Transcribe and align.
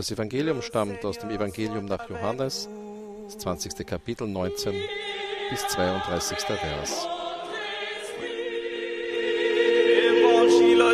Das 0.00 0.10
Evangelium 0.10 0.62
stammt 0.62 1.04
aus 1.04 1.18
dem 1.18 1.28
Evangelium 1.28 1.84
nach 1.84 2.08
Johannes, 2.08 2.70
das 3.26 3.36
20. 3.36 3.86
Kapitel 3.86 4.26
19 4.26 4.74
bis 5.50 5.66
32. 5.68 6.38
Vers. 6.38 7.06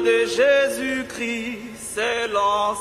De 0.02 0.26
Jésus-Christ. 0.26 1.94
Gloire 1.94 2.74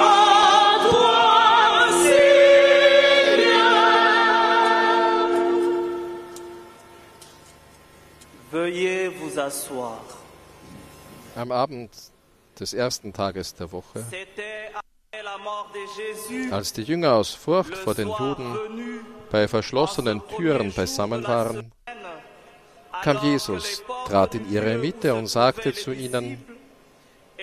à 0.00 0.80
toi, 0.88 1.92
Seigneur. 2.04 2.70
Veuillez 8.50 9.08
vous 9.08 9.38
asseoir. 9.38 10.00
Am 11.36 11.52
Abend 11.52 11.90
des 12.60 12.74
ersten 12.74 13.12
Tages 13.12 13.54
der 13.54 13.72
Woche, 13.72 14.04
als 16.50 16.72
die 16.72 16.82
Jünger 16.82 17.14
aus 17.14 17.34
Furcht 17.34 17.74
vor 17.74 17.94
den 17.94 18.08
Juden 18.08 19.04
bei 19.30 19.48
verschlossenen 19.48 20.22
Türen 20.36 20.72
beisammen 20.72 21.26
waren, 21.26 21.72
kam 23.02 23.18
Jesus, 23.22 23.82
trat 24.06 24.34
in 24.34 24.52
ihre 24.52 24.76
Mitte 24.76 25.14
und 25.14 25.26
sagte 25.26 25.72
zu 25.72 25.92
ihnen, 25.92 26.44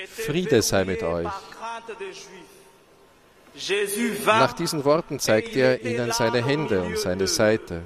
Friede 0.05 0.61
sei 0.61 0.85
mit 0.85 1.01
euch. 1.01 1.27
Nach 4.25 4.53
diesen 4.53 4.85
Worten 4.85 5.19
zeigte 5.19 5.59
er 5.59 5.81
ihnen 5.83 6.11
seine 6.11 6.45
Hände 6.45 6.83
und 6.83 6.97
seine 6.99 7.27
Seite. 7.27 7.81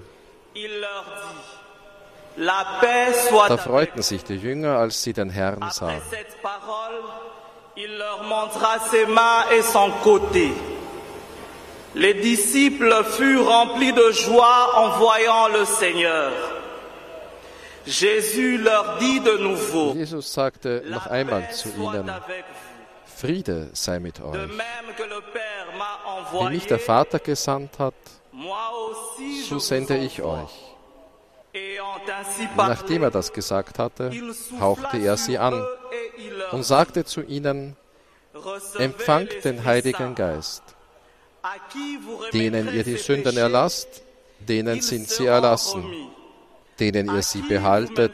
Da 2.38 3.58
freuten 3.58 4.02
sich 4.02 4.24
die 4.24 4.36
Jünger, 4.36 4.78
als 4.78 5.04
sie 5.04 5.14
den 5.14 5.30
Herrn 5.30 5.70
sahen. 5.72 6.02
Les 11.94 12.14
disciples 12.14 13.04
furent 13.04 13.48
remplis 13.48 13.92
de 13.92 14.12
joie 14.14 14.70
en 14.76 14.92
voyant 14.98 15.50
le 15.50 15.66
Seigneur. 15.66 16.32
Jésus 17.86 18.58
leur 18.58 18.98
dit 19.00 19.20
de 19.20 19.38
nouveau, 19.38 19.94
Jesus 19.94 20.32
sagte 20.32 20.84
noch 20.86 21.08
einmal 21.08 21.52
zu 21.52 21.70
ihnen. 21.70 22.10
Friede 23.18 23.70
sei 23.74 24.00
mit 24.00 24.22
euch. 24.22 24.38
Wie 26.32 26.50
mich 26.50 26.66
der 26.68 26.80
Vater 26.80 27.20
gesandt 27.20 27.78
hat, 27.80 27.94
so 29.50 29.60
sende 29.60 29.98
ich 29.98 30.22
euch. 30.22 30.71
Nachdem 32.56 33.04
er 33.04 33.12
das 33.12 33.34
gesagt 33.34 33.80
hatte, 33.80 34.12
hauchte 34.60 34.98
er 34.98 35.18
sie 35.18 35.38
an 35.38 35.66
und 36.52 36.64
sagte 36.64 37.06
zu 37.06 37.22
ihnen, 37.22 37.76
empfangt 38.78 39.44
den 39.44 39.64
Heiligen. 39.66 40.16
Geist. 40.16 40.64
Denen 42.34 42.74
ihr 42.74 42.84
die 42.84 42.98
Sünden 42.98 43.38
erlasst, 43.38 44.04
denen 44.40 44.82
sind 44.82 45.10
sie 45.10 45.26
erlassen. 45.26 45.84
Denen 46.80 47.14
ihr 47.14 47.22
sie 47.22 47.42
behaltet, 47.42 48.14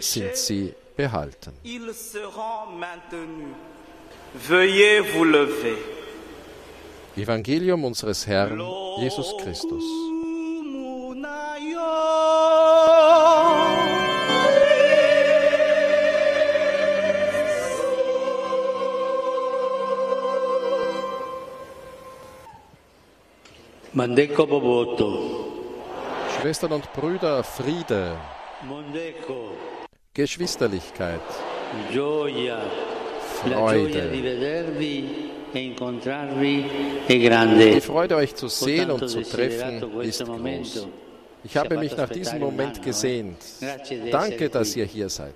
sind 0.00 0.36
sie 0.36 0.74
behalten. 0.96 1.52
Evangelium 7.16 7.84
unseres 7.84 8.26
Herrn 8.26 8.60
Jesus 8.98 9.34
Christus. 9.42 9.84
Schwestern 26.40 26.72
und 26.72 26.92
Brüder, 26.92 27.42
Friede, 27.42 28.16
Geschwisterlichkeit, 30.12 31.20
Freude. 33.42 34.10
vedervi 34.10 35.30
e 35.52 35.58
incontrarvi 35.58 36.64
è 37.06 37.18
grande. 37.18 37.70
Die 37.70 37.80
Freude, 37.80 38.16
euch 38.16 38.34
zu 38.34 38.48
sehen 38.48 38.90
und 38.90 39.08
zu 39.08 39.22
treffen, 39.22 40.00
ist 40.00 40.24
groß. 40.24 40.86
Ich 41.44 41.56
habe 41.56 41.76
mich 41.78 41.96
nach 41.96 42.08
diesem 42.08 42.40
Moment 42.40 42.82
gesehnt. 42.82 43.36
Danke, 44.10 44.48
dass 44.48 44.74
ihr 44.76 44.86
hier 44.86 45.08
seid. 45.08 45.34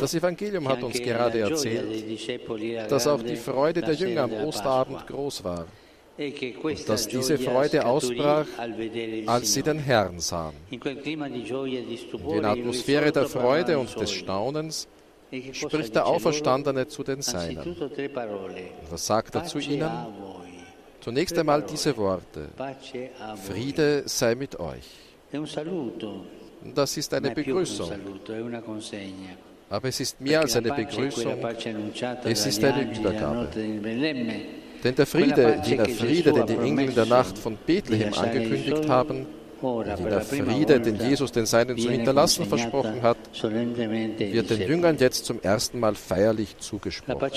Das 0.00 0.14
Evangelium 0.14 0.68
hat 0.68 0.82
uns 0.82 1.00
gerade 1.00 1.40
erzählt, 1.40 2.90
dass 2.90 3.06
auch 3.06 3.22
die 3.22 3.36
Freude 3.36 3.80
der 3.80 3.94
Jünger 3.94 4.24
am 4.24 4.32
Osterabend 4.32 5.06
groß 5.06 5.44
war, 5.44 5.66
questa 6.60 6.92
dass 6.92 7.08
diese 7.08 7.38
Freude 7.38 7.86
ausbrach, 7.86 8.46
als 9.26 9.54
sie 9.54 9.62
den 9.62 9.78
Herrn 9.78 10.20
sahen. 10.20 10.54
In 10.70 10.80
der 10.80 12.50
Atmosphäre 12.50 13.12
der 13.12 13.26
Freude 13.26 13.78
und 13.78 13.98
des. 13.98 14.10
Staunens 14.12 14.88
spricht 15.52 15.94
der? 15.94 16.06
Auferstandene 16.06 16.86
zu 16.88 17.02
den 17.02 17.22
Seinen. 17.22 17.76
Was 18.90 19.06
sagt 19.06 19.34
er 19.34 19.44
zu 19.44 19.58
ihnen? 19.58 19.90
Zunächst 21.02 21.36
einmal 21.36 21.62
diese 21.62 21.96
Worte. 21.96 22.48
Friede 23.46 24.02
sei 24.06 24.34
mit 24.34 24.58
euch. 24.58 24.88
Das 26.74 26.96
ist 26.96 27.12
eine 27.12 27.30
Begrüßung. 27.32 27.90
Aber 29.68 29.88
es 29.88 30.00
ist 30.00 30.20
mehr 30.20 30.40
als 30.40 30.54
eine 30.56 30.72
Begrüßung, 30.72 31.34
es 32.24 32.46
ist 32.46 32.62
eine 32.62 32.92
Übergabe. 32.94 33.48
Denn 34.84 34.94
der 34.94 35.06
Friede, 35.06 35.62
jener 35.64 35.88
Friede, 35.88 36.32
den 36.32 36.46
die 36.46 36.56
Engel 36.56 36.88
in 36.88 36.94
der 36.94 37.06
Nacht 37.06 37.38
von 37.38 37.56
Bethlehem 37.66 38.12
angekündigt 38.14 38.88
haben, 38.88 39.26
prima 39.62 40.20
Friede, 40.20 40.80
den 40.80 40.96
Jesus 40.96 41.32
den 41.32 41.46
Seinen 41.46 41.78
zu 41.78 41.90
hinterlassen 41.90 42.44
versprochen 42.46 43.00
hat, 43.02 43.16
wird 43.40 44.50
den. 44.50 44.68
Jüngern 44.68 44.98
jetzt 44.98 45.24
zum 45.24 45.40
ersten 45.40 45.80
Mal 45.80 45.94
feierlich 45.94 46.58
zugesprochen. 46.58 47.18
Der 47.18 47.30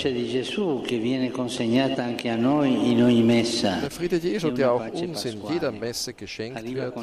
Friede 3.90 4.16
Jesu, 4.16 4.50
der 4.50 4.72
auch 4.72 4.92
uns 4.92 5.24
in 5.24 5.40
jeder 5.52 5.72
Messe 5.72 6.12
geschenkt 6.14 6.74
wird, 6.74 6.94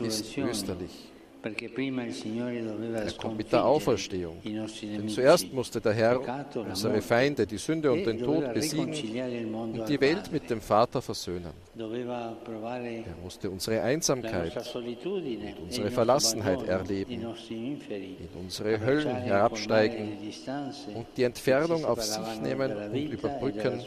ist 0.00 0.36
österlich. 0.36 1.10
Er 1.42 3.12
kommt 3.12 3.38
mit 3.38 3.50
der 3.50 3.64
Auferstehung. 3.64 4.36
Denn 4.44 5.08
zuerst 5.08 5.50
musste 5.52 5.80
der 5.80 5.94
Herr 5.94 6.20
unsere 6.54 7.00
Feinde, 7.00 7.46
die 7.46 7.56
Sünde 7.56 7.90
und 7.90 8.00
e 8.00 8.04
den 8.04 8.22
Tod 8.22 8.52
besiegen 8.52 9.54
und 9.54 9.88
die 9.88 9.98
Welt 10.00 10.30
mit 10.30 10.50
dem 10.50 10.60
Vater 10.60 11.00
versöhnen. 11.00 11.52
Er 11.80 13.16
musste 13.22 13.48
unsere 13.48 13.80
Einsamkeit 13.80 14.54
unsere 14.54 14.84
e 14.84 15.54
nostro 15.64 15.90
Verlassenheit 15.90 16.68
erleben, 16.68 17.12
in 17.12 18.28
unsere 18.38 18.80
Höllen 18.80 19.16
herabsteigen 19.16 20.18
und 20.94 21.06
die 21.16 21.22
Entfernung 21.22 21.86
auf 21.86 22.02
sich 22.02 22.40
nehmen 22.42 22.70
und 22.76 22.94
e 22.94 23.04
überbrücken, 23.04 23.82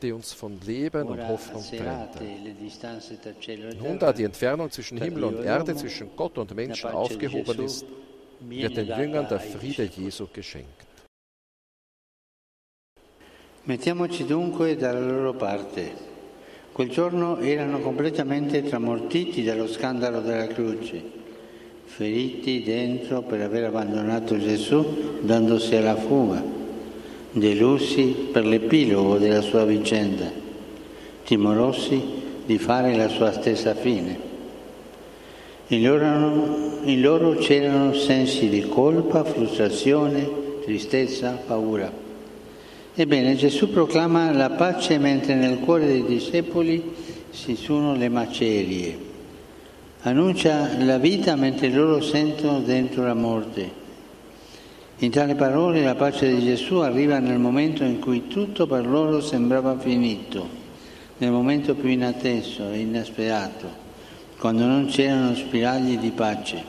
die 0.00 0.12
uns 0.12 0.32
von 0.32 0.60
Leben 0.60 1.08
und 1.08 1.26
Hoffnung 1.26 1.64
trennte. 1.64 2.22
e 2.22 3.74
Nun, 3.82 3.98
da 3.98 4.12
die 4.12 4.24
Entfernung 4.24 4.70
zwischen 4.70 4.98
Himmel 4.98 5.24
und 5.24 5.44
Erde, 5.44 5.74
zwischen 5.74 6.10
Gott 6.14 6.38
und 6.38 6.54
Menschen 6.54 6.90
aufgehoben 6.90 7.64
ist, 7.64 7.84
wird 8.40 8.76
den 8.76 8.86
Jüngern 8.86 9.26
der 9.28 9.40
Friede. 9.40 9.90
Jesu 9.96 10.28
geschenkt. 10.32 10.86
Mettiamoci 13.64 14.24
dunque 14.24 14.76
dalla 14.76 15.00
loro 15.00 15.32
parte. 15.32 16.14
Quel 16.76 16.90
giorno 16.90 17.38
erano 17.38 17.78
completamente 17.78 18.62
tramortiti 18.62 19.42
dallo 19.42 19.66
scandalo 19.66 20.20
della 20.20 20.46
croce, 20.46 21.02
feriti 21.86 22.62
dentro 22.62 23.22
per 23.22 23.40
aver 23.40 23.64
abbandonato 23.64 24.36
Gesù 24.36 25.20
dandosi 25.22 25.74
alla 25.74 25.96
fuga, 25.96 26.44
delusi 27.30 28.28
per 28.30 28.44
l'epilogo 28.44 29.16
della 29.16 29.40
sua 29.40 29.64
vicenda, 29.64 30.30
timorosi 31.24 31.98
di 32.44 32.58
fare 32.58 32.94
la 32.94 33.08
sua 33.08 33.32
stessa 33.32 33.74
fine. 33.74 34.18
In 35.68 35.82
loro, 35.82 36.78
in 36.82 37.00
loro 37.00 37.36
c'erano 37.36 37.94
sensi 37.94 38.50
di 38.50 38.68
colpa, 38.68 39.24
frustrazione, 39.24 40.28
tristezza, 40.62 41.40
paura. 41.46 42.04
Ebbene, 42.98 43.36
Gesù 43.36 43.68
proclama 43.68 44.32
la 44.32 44.48
pace 44.48 44.96
mentre 44.96 45.34
nel 45.34 45.58
cuore 45.58 45.84
dei 45.84 46.06
discepoli 46.06 46.94
si 47.28 47.54
sono 47.54 47.94
le 47.94 48.08
macerie. 48.08 48.98
Annuncia 50.00 50.82
la 50.82 50.96
vita 50.96 51.36
mentre 51.36 51.68
loro 51.68 52.00
sentono 52.00 52.60
dentro 52.60 53.04
la 53.04 53.12
morte. 53.12 53.70
In 55.00 55.10
tale 55.10 55.34
parole 55.34 55.82
la 55.82 55.94
pace 55.94 56.34
di 56.34 56.42
Gesù 56.42 56.76
arriva 56.76 57.18
nel 57.18 57.38
momento 57.38 57.84
in 57.84 57.98
cui 57.98 58.28
tutto 58.28 58.66
per 58.66 58.86
loro 58.86 59.20
sembrava 59.20 59.78
finito, 59.78 60.48
nel 61.18 61.32
momento 61.32 61.74
più 61.74 61.90
inatteso 61.90 62.70
e 62.70 62.78
inesperato, 62.78 63.68
quando 64.38 64.64
non 64.64 64.86
c'erano 64.86 65.34
spiragli 65.34 65.98
di 65.98 66.12
pace. 66.12 66.64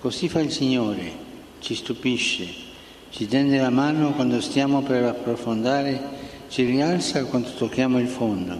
Così 0.00 0.30
fa 0.30 0.40
il 0.40 0.50
Signore 0.50 1.12
ci 1.58 1.74
stupisce, 1.74 2.68
ci 3.10 3.26
tende 3.26 3.58
la 3.58 3.70
mano 3.70 4.12
quando 4.12 4.40
stiamo 4.40 4.82
per 4.82 5.04
approfondire, 5.04 6.00
ci 6.48 6.64
rialza 6.64 7.24
quando 7.24 7.50
tocchiamo 7.50 7.98
il 7.98 8.08
fondo. 8.08 8.56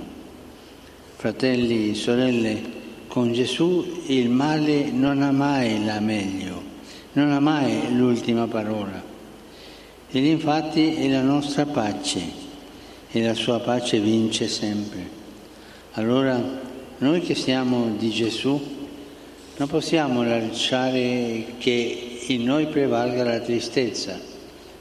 Fratelli, 1.16 1.94
sorelle, 1.94 2.78
con 3.06 3.32
Gesù 3.32 4.02
il 4.06 4.28
male 4.28 4.90
non 4.90 5.22
ha 5.22 5.32
mai 5.32 5.84
la 5.84 6.00
meglio, 6.00 6.62
non 7.12 7.30
ha 7.30 7.40
mai 7.40 7.94
l'ultima 7.96 8.46
parola. 8.46 9.02
Ed 10.10 10.24
infatti 10.24 10.94
è 10.94 11.08
la 11.08 11.22
nostra 11.22 11.66
pace 11.66 12.20
e 13.10 13.22
la 13.24 13.34
sua 13.34 13.60
pace 13.60 14.00
vince 14.00 14.48
sempre. 14.48 15.08
Allora 15.92 16.40
noi 16.98 17.20
che 17.20 17.34
siamo 17.34 17.94
di 17.96 18.10
Gesù 18.10 18.60
non 19.56 19.68
possiamo 19.68 20.22
lasciare 20.22 21.54
che 21.58 22.24
in 22.28 22.44
noi 22.44 22.66
prevalga 22.66 23.24
la 23.24 23.40
tristezza, 23.40 24.29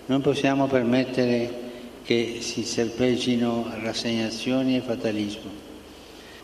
non 0.10 0.22
possiamo 0.22 0.66
permettere 0.66 1.68
che 2.04 2.38
si 2.40 2.64
serpeggino 2.64 3.68
rassegnazioni 3.84 4.76
e 4.76 4.82
fatalismo. 4.82 5.52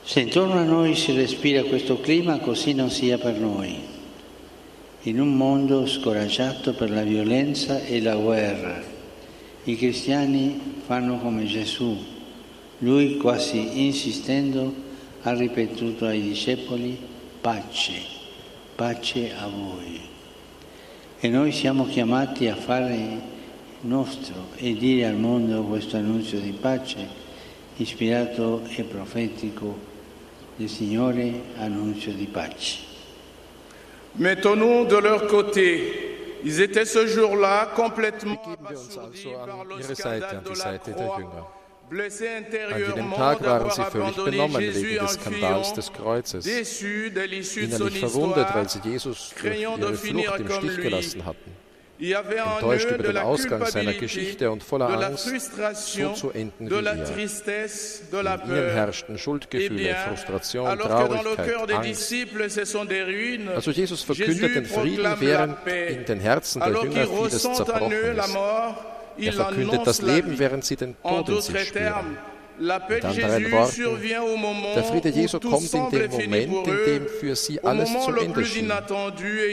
Se 0.04 0.20
intorno 0.20 0.60
a 0.60 0.64
noi 0.64 0.94
si 0.94 1.14
respira 1.14 1.64
questo 1.64 2.00
clima, 2.00 2.38
così 2.38 2.74
non 2.74 2.92
sia 2.92 3.18
per 3.18 3.40
noi. 3.40 3.76
In 5.04 5.20
un 5.20 5.36
mondo 5.36 5.88
scoraggiato 5.88 6.74
per 6.74 6.92
la 6.92 7.02
violenza 7.02 7.84
e 7.84 8.00
la 8.02 8.16
guerra, 8.16 8.84
i 9.64 9.76
cristiani 9.76 10.82
fanno 10.86 11.18
come 11.18 11.46
Gesù. 11.46 11.98
Lui, 12.80 13.18
quasi 13.18 13.84
insistendo, 13.84 14.72
ha 15.24 15.34
ripetuto 15.34 16.06
ai 16.06 16.22
discepoli 16.22 17.00
pace, 17.42 17.94
pace 18.76 19.34
a 19.36 19.48
voi. 19.48 20.02
E 21.20 21.28
noi 21.30 21.52
siamo 21.52 21.88
chiamati 21.88 22.48
a 22.48 22.56
fare 22.56 23.34
nostro 23.86 24.48
e 24.56 24.74
dire 24.74 25.06
al 25.06 25.16
mondo 25.16 25.64
questo 25.64 25.98
annuncio 25.98 26.38
di 26.38 26.52
pace, 26.52 27.08
ispirato 27.78 28.64
e 28.68 28.84
profetico 28.84 29.78
del 30.56 30.70
Signore, 30.70 31.42
annuncio 31.58 32.12
di 32.12 32.26
pace. 32.26 32.80
Mettons-nous 34.18 34.86
de 34.86 34.98
leur 34.98 35.26
côté. 35.28 36.40
Ils 36.44 36.62
étaient 36.62 36.86
ce 36.86 37.08
jour-là 37.08 37.72
complètement 37.76 38.40
abasourdis 38.46 39.26
par 39.34 39.60
an 39.60 39.64
le 39.64 39.80
ihre 39.80 39.96
Seite, 39.96 39.96
scandale 39.96 40.38
an 40.38 40.42
de 40.42 40.50
die 40.50 40.50
la 40.50 40.64
Seite 40.64 40.86
der 40.86 40.96
croix. 40.96 41.18
Jünger. 41.18 41.44
Blessés 41.90 42.28
An 42.28 42.32
jenem 42.32 42.46
intérieurement 42.46 43.16
Tag 43.16 43.42
waren 43.42 43.42
d'avoir 43.42 43.74
sie 43.74 43.82
völlig 43.84 44.06
abandonné 44.06 44.32
benommen 44.32 44.62
Jésus 44.62 44.86
wegen 44.86 45.00
en 45.00 45.06
des 45.06 45.14
Skandals 45.14 45.74
des 45.74 45.92
Kreuzes, 45.92 46.44
déçus 46.44 47.12
de 47.12 47.22
l'issue 47.22 47.68
de 47.68 47.72
son 47.72 47.88
innerlich 47.88 48.00
verwundet, 48.00 48.42
histoire. 48.42 48.56
weil 48.56 48.70
sie 48.70 48.80
Jesus 48.84 49.30
durch 49.30 49.36
craignant 49.36 49.78
de 49.78 49.84
ihre 49.84 49.96
finir 49.96 50.34
Flucht 50.34 50.40
im 50.40 50.48
comme 50.48 50.70
Stich 50.72 51.16
lui. 51.16 51.55
Enttäuscht 51.98 52.92
über 52.92 53.04
de 53.04 53.14
den 53.14 53.18
Ausgang 53.18 53.66
seiner 53.66 53.94
Geschichte 53.94 54.52
und 54.52 54.64
voller 54.64 54.90
Angst, 54.90 55.30
so 55.76 56.10
zu 56.14 56.32
enden 56.32 56.68
de 56.68 56.82
wie 56.82 56.86
er. 56.86 56.92
In 56.92 58.42
peur. 58.42 58.70
herrschten 58.74 59.16
Eh 59.16 59.18
Schuldgefühle, 59.18 59.76
bien, 59.76 59.96
Frustration, 60.08 60.78
Traurigkeit, 60.78 61.72
Angst. 61.72 62.14
Also 63.56 63.72
Jesus 63.72 64.04
verkündet 64.04 64.56
den 64.56 64.66
Frieden, 64.66 65.16
während 65.20 65.58
in 65.68 66.06
den 66.06 66.20
Herzen 66.20 66.60
der 66.60 66.70
Jünger 66.70 67.08
vieles 67.08 67.42
zerbrochen 67.42 67.92
ist. 67.92 68.38
Er 69.18 69.34
verkündet 69.34 69.82
das 69.86 70.02
Leben, 70.02 70.38
während 70.38 70.66
sie 70.66 70.76
den 70.76 70.96
En 71.02 71.26
Tod 71.26 71.30
in 71.30 71.42
sich 71.42 71.68
spüren. 71.68 72.18
Anderen 73.04 73.52
Worten, 73.52 74.76
Der 74.76 74.84
Friede 74.84 75.10
Jesu 75.10 75.40
kommt 75.40 75.74
in 75.74 75.90
dem 75.92 76.12
Moment, 76.12 76.68
in 76.68 76.86
dem 76.86 77.08
für 77.08 77.36
sie 77.36 77.62
alles 77.64 77.90
moment 77.90 78.04
zu 78.06 78.12
le 78.12 78.22
Ende 78.22 78.46
schien, 78.46 78.72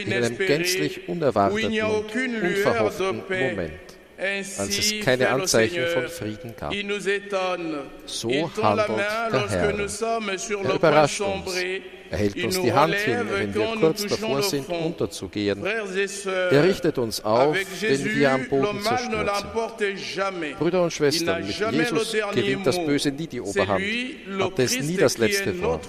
in 0.05 0.13
einem 0.13 0.37
gänzlich 0.37 1.07
unerwarteten 1.07 1.71
unverhofften. 2.41 3.23
Moment, 3.29 3.92
als 4.57 4.77
es 4.77 4.93
keine 5.03 5.29
Anzeichen 5.29 5.85
von 5.87 6.07
Frieden 6.07 6.55
gab. 6.57 6.73
So 8.05 8.29
handelt 8.61 8.89
der 8.89 9.49
Herr. 9.49 9.73
Er 10.63 10.75
überrascht 10.75 11.21
uns. 11.21 11.55
Er 12.13 12.19
hält 12.19 12.43
uns 12.43 12.61
die 12.61 12.71
Hand 12.71 12.93
hin, 12.93 13.27
wenn 13.27 13.55
wir 13.55 13.75
kurz 13.79 14.05
davor 14.05 14.43
sind, 14.43 14.69
unterzugehen. 14.69 15.65
Er 15.65 16.63
richtet 16.63 16.99
uns 16.99 17.23
auf, 17.23 17.57
wenn 17.81 18.05
wir 18.05 18.31
am 18.31 18.47
Boden 18.49 18.77
ne 18.77 18.83
zerstört. 18.83 20.59
Brüder 20.59 20.83
und 20.83 20.93
Schwestern, 20.93 21.43
mit 21.43 21.57
Jesus 21.71 22.11
gewinnt 22.33 22.67
das. 22.67 22.85
Böse 22.85 23.11
nie 23.11 23.27
die 23.27 23.41
Oberhand, 23.41 23.83
hat 24.39 24.59
es 24.59 24.79
nie 24.79 24.97
das 24.97 25.17
letzte 25.17 25.59
Wort. 25.61 25.87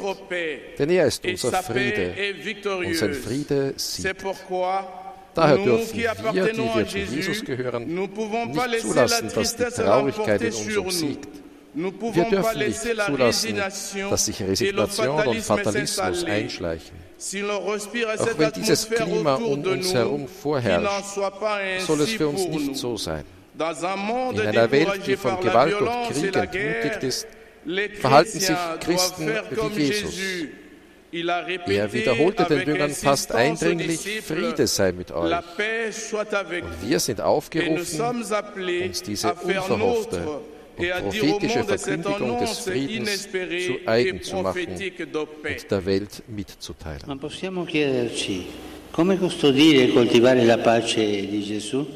Denn 0.79 0.89
er 0.91 1.07
ist 1.07 1.27
unser 1.27 1.63
Friede 1.63 2.15
und 2.65 2.95
sein. 2.97 3.15
Friede 3.15 3.75
siegt. 3.77 4.25
Daher 5.35 5.59
dürfen 5.59 5.99
wir, 5.99 6.15
die 6.15 6.57
wir 6.57 6.87
zu 6.87 6.99
Jesus 6.99 7.45
gehören, 7.45 7.87
nicht 7.87 8.81
zulassen, 8.81 9.31
dass 9.35 9.57
die 9.57 9.65
Traurigkeit 9.65 10.41
in 10.43 10.53
uns 10.53 10.77
obsiegt. 10.77 11.29
Wir 11.75 12.25
dürfen 12.25 12.59
nicht 12.59 12.81
zulassen, 13.07 13.57
dass 14.11 14.25
sich 14.25 14.43
Resignation 14.43 15.27
und 15.27 15.41
Fatalismus 15.41 16.25
einschleichen. 16.25 16.97
Auch 17.49 18.39
wenn 18.39 18.53
dieses 18.53 18.89
Klima 18.89 19.35
um 19.37 19.63
uns 19.63 19.93
herum 19.93 20.29
vorherrscht, 20.29 21.15
soll 21.87 22.01
es 22.03 22.11
für 22.13 22.29
uns 22.29 22.47
nicht 22.47 22.77
so 22.77 22.97
sein. 22.97 23.25
In 23.57 24.41
einer 24.41 24.71
Welt, 24.71 25.07
die 25.07 25.17
von 25.17 25.41
Gewalt 25.41 25.81
und 25.81 25.89
Krieg 26.13 26.37
entmutigt 26.37 27.03
ist, 27.03 27.27
verhalten 28.01 28.41
sich 28.41 28.57
Christen 28.81 29.33
wie 29.51 29.83
Jesus. 29.83 30.15
Er 31.15 31.93
wiederholte 31.93 32.45
den 32.45 32.67
Jüngern 32.67 32.91
fast 32.91 33.33
eindringlich, 33.33 34.01
Friede 34.23 34.67
sei 34.67 34.91
mit 34.91 35.13
euch. 35.13 35.31
La 35.31 35.43
paix 35.43 36.11
soit 36.11 36.35
avec 36.35 36.65
vous. 36.65 36.89
Wir 36.89 36.99
sind 36.99 37.21
aufgerufen, 37.21 38.01
uns 38.01 39.03
diese 39.03 39.33
unverhoffte 39.35 40.41
und 40.77 40.91
prophetische 40.91 41.63
Verkündigung 41.63 42.41
des 42.41 42.59
Friedens 42.59 43.29
zu 43.31 43.87
eigen 43.87 44.23
zu 44.23 44.37
machen 44.37 44.67
und 44.67 45.71
der 45.71 45.87
Welt 45.87 46.23
mitzuteilen. 46.27 47.03
Ma 47.07 47.17
possiamo 47.17 47.65
chiederci 47.65 48.47
come 48.91 49.17
custodire 49.17 49.85
e 49.85 49.93
coltivare 49.93 50.45
la 50.45 50.59
pace 50.59 51.29
di 51.29 51.45
Gesù? 51.45 51.87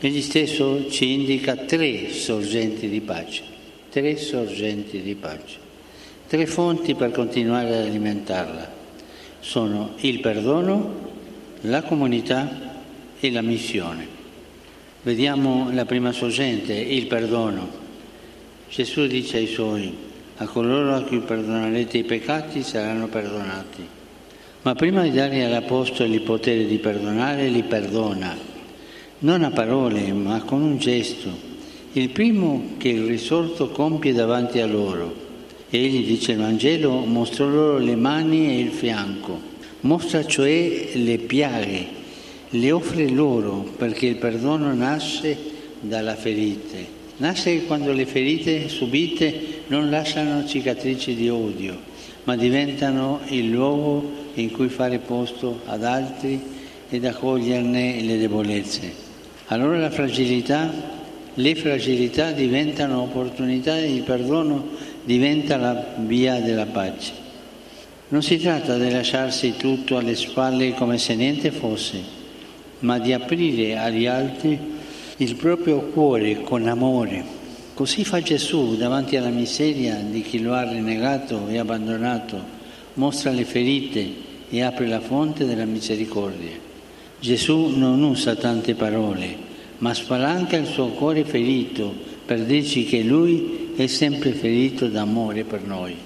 Egli 0.00 0.22
stesso 0.22 0.90
ci 0.90 1.12
indica 1.12 1.56
tre 1.56 2.10
sorgenti 2.10 2.88
di 2.88 3.00
pace, 3.00 3.42
tre 3.90 4.16
sorgenti 4.16 5.00
di 5.00 5.14
pace, 5.14 5.58
tre 6.26 6.46
fonti 6.46 6.94
per 6.94 7.10
continuare 7.10 7.68
ad 7.68 7.86
alimentarla. 7.86 8.72
Sono 9.40 9.92
il 10.00 10.20
perdono, 10.20 11.12
la 11.62 11.82
comunità 11.82 12.82
e 13.20 13.30
la 13.30 13.42
missione. 13.42 14.06
Vediamo 15.02 15.70
la 15.72 15.84
prima 15.84 16.12
sorgente, 16.12 16.72
il 16.72 17.06
perdono. 17.06 17.82
Gesù 18.70 19.06
dice 19.06 19.36
ai 19.36 19.46
suoi, 19.46 19.94
a 20.36 20.46
coloro 20.46 20.94
a 20.94 21.02
cui 21.02 21.18
perdonerete 21.18 21.98
i 21.98 22.04
peccati 22.04 22.62
saranno 22.62 23.06
perdonati. 23.08 23.86
Ma 24.62 24.74
prima 24.74 25.02
di 25.02 25.12
dare 25.12 25.44
agli 25.44 25.52
apostoli 25.52 26.14
il 26.14 26.22
potere 26.22 26.66
di 26.66 26.78
perdonare, 26.78 27.48
li 27.48 27.62
perdona, 27.62 28.34
non 29.18 29.42
a 29.42 29.50
parole, 29.50 30.12
ma 30.12 30.42
con 30.42 30.62
un 30.62 30.78
gesto. 30.78 31.28
Il 31.92 32.08
primo 32.08 32.72
che 32.78 32.88
il 32.88 33.04
risorto 33.04 33.68
compie 33.68 34.12
davanti 34.12 34.60
a 34.60 34.66
loro. 34.66 35.23
Egli, 35.76 36.06
dice 36.06 36.32
il 36.32 36.38
Vangelo, 36.38 37.00
mostrò 37.00 37.46
loro 37.46 37.78
le 37.78 37.96
mani 37.96 38.46
e 38.46 38.60
il 38.60 38.70
fianco, 38.70 39.40
mostra 39.80 40.24
cioè 40.24 40.90
le 40.92 41.18
piaghe, 41.18 41.86
le 42.50 42.70
offre 42.70 43.08
loro 43.08 43.68
perché 43.76 44.06
il 44.06 44.14
perdono 44.14 44.72
nasce 44.72 45.36
dalla 45.80 46.14
ferite. 46.14 47.02
Nasce 47.16 47.64
quando 47.64 47.90
le 47.92 48.06
ferite 48.06 48.68
subite 48.68 49.62
non 49.66 49.90
lasciano 49.90 50.46
cicatrici 50.46 51.16
di 51.16 51.28
odio, 51.28 51.76
ma 52.22 52.36
diventano 52.36 53.22
il 53.30 53.50
luogo 53.50 54.12
in 54.34 54.52
cui 54.52 54.68
fare 54.68 54.98
posto 54.98 55.62
ad 55.64 55.82
altri 55.82 56.40
ed 56.88 57.04
accoglierne 57.04 58.00
le 58.00 58.16
debolezze. 58.16 58.92
Allora 59.46 59.76
la 59.76 59.90
fragilità, 59.90 60.72
le 61.34 61.54
fragilità 61.56 62.30
diventano 62.30 63.02
opportunità 63.02 63.76
il 63.76 64.02
perdono 64.02 64.83
diventa 65.04 65.56
la 65.56 65.94
via 65.98 66.40
della 66.40 66.66
pace. 66.66 67.12
Non 68.08 68.22
si 68.22 68.38
tratta 68.38 68.76
di 68.76 68.90
lasciarsi 68.90 69.54
tutto 69.56 69.96
alle 69.96 70.14
spalle 70.14 70.74
come 70.74 70.98
se 70.98 71.14
niente 71.14 71.50
fosse, 71.50 72.00
ma 72.80 72.98
di 72.98 73.12
aprire 73.12 73.76
agli 73.78 74.06
altri 74.06 74.58
il 75.16 75.34
proprio 75.36 75.80
cuore 75.80 76.42
con 76.42 76.66
amore. 76.66 77.42
Così 77.74 78.04
fa 78.04 78.20
Gesù 78.22 78.76
davanti 78.76 79.16
alla 79.16 79.30
miseria 79.30 79.96
di 79.96 80.22
chi 80.22 80.40
lo 80.40 80.54
ha 80.54 80.70
rinnegato 80.70 81.48
e 81.48 81.58
abbandonato, 81.58 82.40
mostra 82.94 83.30
le 83.30 83.44
ferite 83.44 84.12
e 84.48 84.62
apre 84.62 84.86
la 84.86 85.00
fonte 85.00 85.44
della 85.44 85.64
misericordia. 85.64 86.52
Gesù 87.18 87.72
non 87.76 88.02
usa 88.02 88.36
tante 88.36 88.74
parole, 88.74 89.36
ma 89.78 89.92
spalanca 89.94 90.56
il 90.56 90.66
suo 90.66 90.88
cuore 90.88 91.24
ferito 91.24 91.92
per 92.24 92.40
dirci 92.44 92.84
che 92.84 93.02
Lui 93.02 93.63
è 93.76 93.86
sempre 93.86 94.32
ferito 94.32 94.86
d'amore 94.88 95.44
per 95.44 95.60
noi. 95.62 95.96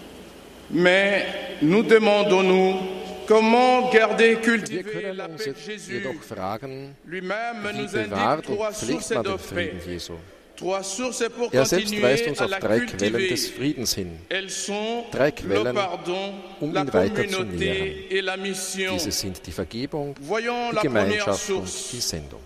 Mais 0.70 1.24
nous 1.60 1.82
demandons-nous 1.82 2.96
Comment 3.26 3.90
garder, 3.92 4.24
Wir 4.30 4.40
cultiver 4.40 4.84
können 4.90 5.16
la 5.18 5.26
uns 5.26 5.36
paix 5.36 5.44
de 5.44 5.50
jetzt 5.50 5.66
Jésus 5.66 5.92
jedoch 5.92 6.22
fragen, 6.22 6.96
Lui-même 7.04 7.62
wie 7.62 7.76
nous 7.76 7.94
indique 7.94 8.08
bewahrt 8.08 8.48
und 8.48 8.56
trois 8.56 8.72
pflegt 8.72 9.02
sources 9.02 9.10
man 9.16 9.22
de 9.24 9.30
den 9.32 9.36
paix. 9.38 9.46
Frieden 9.52 9.80
Jesu? 9.86 10.12
Trois 10.56 10.82
sources 10.82 11.28
pour 11.28 11.52
Er 11.52 11.66
selbst 11.66 11.92
weist 12.02 12.24
continuer 12.24 12.30
uns 12.30 12.40
à 12.40 12.44
auf 12.44 12.50
la 12.50 12.58
drei 12.58 12.78
Quellen 12.80 13.12
cultiver. 13.12 13.28
des 13.28 13.48
Friedens 13.50 13.94
hin. 13.94 14.08
Elles 14.30 14.64
sont 14.64 15.04
Drei 15.12 15.26
le 15.26 15.32
Quellen, 15.32 15.74
pardon, 15.74 16.32
um 16.60 16.72
la 16.72 16.80
ihn 16.80 16.92
weiter 16.94 17.28
zu 17.28 17.36
communauté 17.36 17.58
nähren. 17.58 17.92
et 18.10 18.22
la 18.22 18.36
mission. 18.38 18.94
Diese 18.94 19.10
sind 19.12 19.46
die 19.46 19.52
Vergebung, 19.52 20.14
Voyons 20.22 20.70
die 20.72 20.86
Gemeinschaft 20.86 21.50
und 21.50 21.68
die 21.92 22.00
Sendung. 22.00 22.40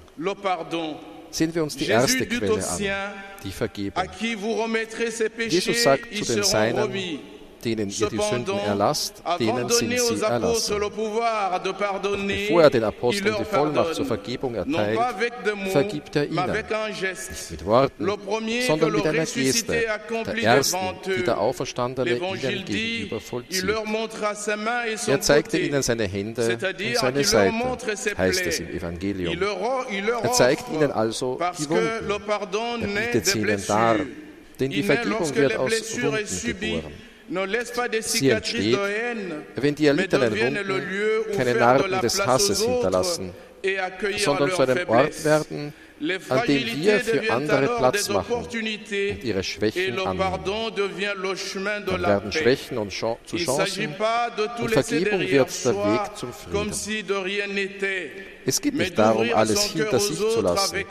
Sehen 1.33 1.55
wir 1.55 1.63
uns 1.63 1.77
die 1.77 1.87
erste 1.87 2.27
Quelle 2.27 2.67
an, 2.67 2.81
die 3.43 3.51
Vergebung. 3.51 4.05
Jesus 5.49 5.83
sagt 5.83 6.15
zu 6.15 6.25
den 6.25 6.43
Seinen. 6.45 7.21
Denen 7.65 7.89
ihr 7.89 8.09
die 8.09 8.19
Sünden 8.19 8.59
erlasst, 8.59 9.23
denen 9.39 9.67
de 9.69 9.77
sind 9.77 9.99
sie 9.99 10.23
erlassen. 10.25 10.81
Bevor 12.29 12.63
er 12.63 12.71
den 12.71 12.85
Aposteln 12.85 13.35
die 13.39 13.45
Vollmacht 13.45 13.95
zur. 13.95 14.07
Vergebung 14.13 14.55
erteilt, 14.55 14.99
vergibt 15.71 16.17
er 16.17 16.27
ihnen. 16.27 16.55
geste. 17.01 17.53
mit 17.53 17.65
Worten, 17.65 18.07
sondern 18.67 18.93
mit 18.93 19.07
einer 19.07 19.27
Geste, 19.27 19.73
der 19.73 20.43
ersten, 20.43 20.77
die 21.07 21.25
der 21.25 21.39
Auferstandene 21.39 22.17
ihnen 22.17 22.65
gegenüber 22.65 23.21
vollzieht. 23.21 23.65
Er 25.07 25.21
zeigte 25.21 25.59
ihnen 25.59 25.83
seine 25.83 26.05
Hände 26.05 26.59
und 26.59 26.97
seine 26.97 27.25
Seite, 27.25 28.19
heißt 28.19 28.47
es 28.47 28.61
im 28.61 28.69
Evangelium. 28.69 29.37
Er 30.23 30.33
zeigt 30.33 30.65
ihnen 30.73 30.91
also 30.91 31.39
die 31.59 31.69
Wunden. 31.69 32.11
Er 32.11 33.07
bietet 33.07 33.27
sie 33.27 33.39
ihnen 33.39 33.63
dar, 33.67 33.97
denn 34.61 34.71
die 34.71 34.83
Vergebung 34.83 35.35
wird 35.35 35.57
aus 35.57 35.73
Wunden 36.03 36.43
geboren. 36.45 37.12
Ne 37.29 38.03
Sie 38.03 38.31
entsteht, 38.31 38.79
wenn 39.57 39.75
die 39.75 39.87
erlittenen 39.87 40.33
Wunden 40.39 41.37
keine 41.37 41.55
Narben 41.55 42.01
des 42.01 42.25
Hasses 42.27 42.63
hinterlassen, 42.65 43.33
sondern 44.19 44.51
zu 44.51 44.63
einem 44.63 44.89
Ort 44.89 45.25
werden, 45.25 45.73
an 46.29 46.47
dem 46.49 46.67
wir 46.83 46.99
für 47.01 47.33
andere 47.33 47.77
Platz 47.77 48.09
machen 48.09 48.33
und 48.35 48.53
ihre 49.23 49.45
Schwächen 49.45 49.99
annehmen. 50.01 50.41
Dann 51.87 52.03
werden. 52.03 52.33
Schwächen 52.33 52.79
und 52.79 52.91
Chan- 52.91 53.17
zu 53.25 53.37
Chancen. 53.37 53.95
und 54.59 54.71
Vergebung 54.73 55.21
wird 55.21 55.65
der 55.65 55.75
Weg 55.75 56.17
zum 56.17 56.33
Frieden. 56.33 56.73
Es 58.45 58.61
geht 58.61 58.75
nicht 58.75 58.99
darum, 58.99 59.33
alles 59.33 59.63
hinter 59.65 60.01
sich 60.01 60.19
zu 60.19 60.41
lassen, 60.41 60.85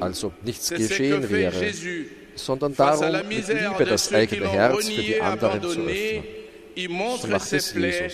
als 0.00 0.24
ob 0.24 0.42
nichts 0.42 0.70
geschehen 0.70 1.30
wäre. 1.30 1.72
Sondern 2.36 2.74
darum, 2.74 3.28
mit 3.28 3.48
Liebe 3.48 3.84
das 3.84 4.12
eigene 4.12 4.48
Herz 4.48 4.86
für 4.86 5.02
die 5.02 5.20
anderen 5.20 5.62
zu 5.62 5.80
öffnen. 5.80 6.24
So 6.76 7.28
macht 7.28 7.52
es 7.52 7.74
Jesus. 7.74 8.12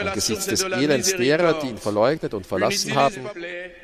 Angesichts 0.00 0.46
des 0.46 0.62
Elends 0.62 1.14
derer, 1.14 1.60
die 1.60 1.68
ihn 1.68 1.78
verleugnet 1.78 2.34
und 2.34 2.44
verlassen 2.44 2.94
haben, 2.96 3.20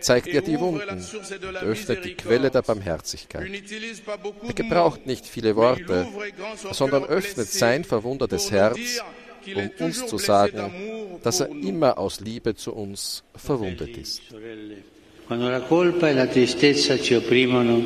zeigt 0.00 0.26
er 0.26 0.42
die 0.42 0.58
Wunden 0.58 0.88
und 0.90 1.62
öffnet 1.62 2.04
die. 2.04 2.14
Quelle 2.14 2.50
der 2.50 2.62
Barmherzigkeit. 2.62 3.48
Er 4.46 4.54
gebraucht 4.54 5.06
nicht 5.06 5.24
viele 5.26 5.54
Worte, 5.54 6.06
sondern 6.72 7.04
öffnet 7.04 7.48
sein 7.48 7.84
verwundertes 7.84 8.50
Herz, 8.50 8.78
um 9.54 9.70
uns 9.78 10.06
zu 10.06 10.18
sagen, 10.18 10.72
dass 11.22 11.40
er 11.40 11.48
immer 11.48 11.96
aus 11.96 12.18
Liebe 12.20 12.56
zu 12.56 12.74
uns 12.74 13.22
verwundet 13.36 13.96
ist. 13.96 14.22
Quando 15.26 15.48
la 15.48 15.60
colpa 15.60 16.08
e 16.08 16.12
la 16.12 16.26
tristezza 16.28 16.96
ci 17.00 17.14
opprimono, 17.14 17.84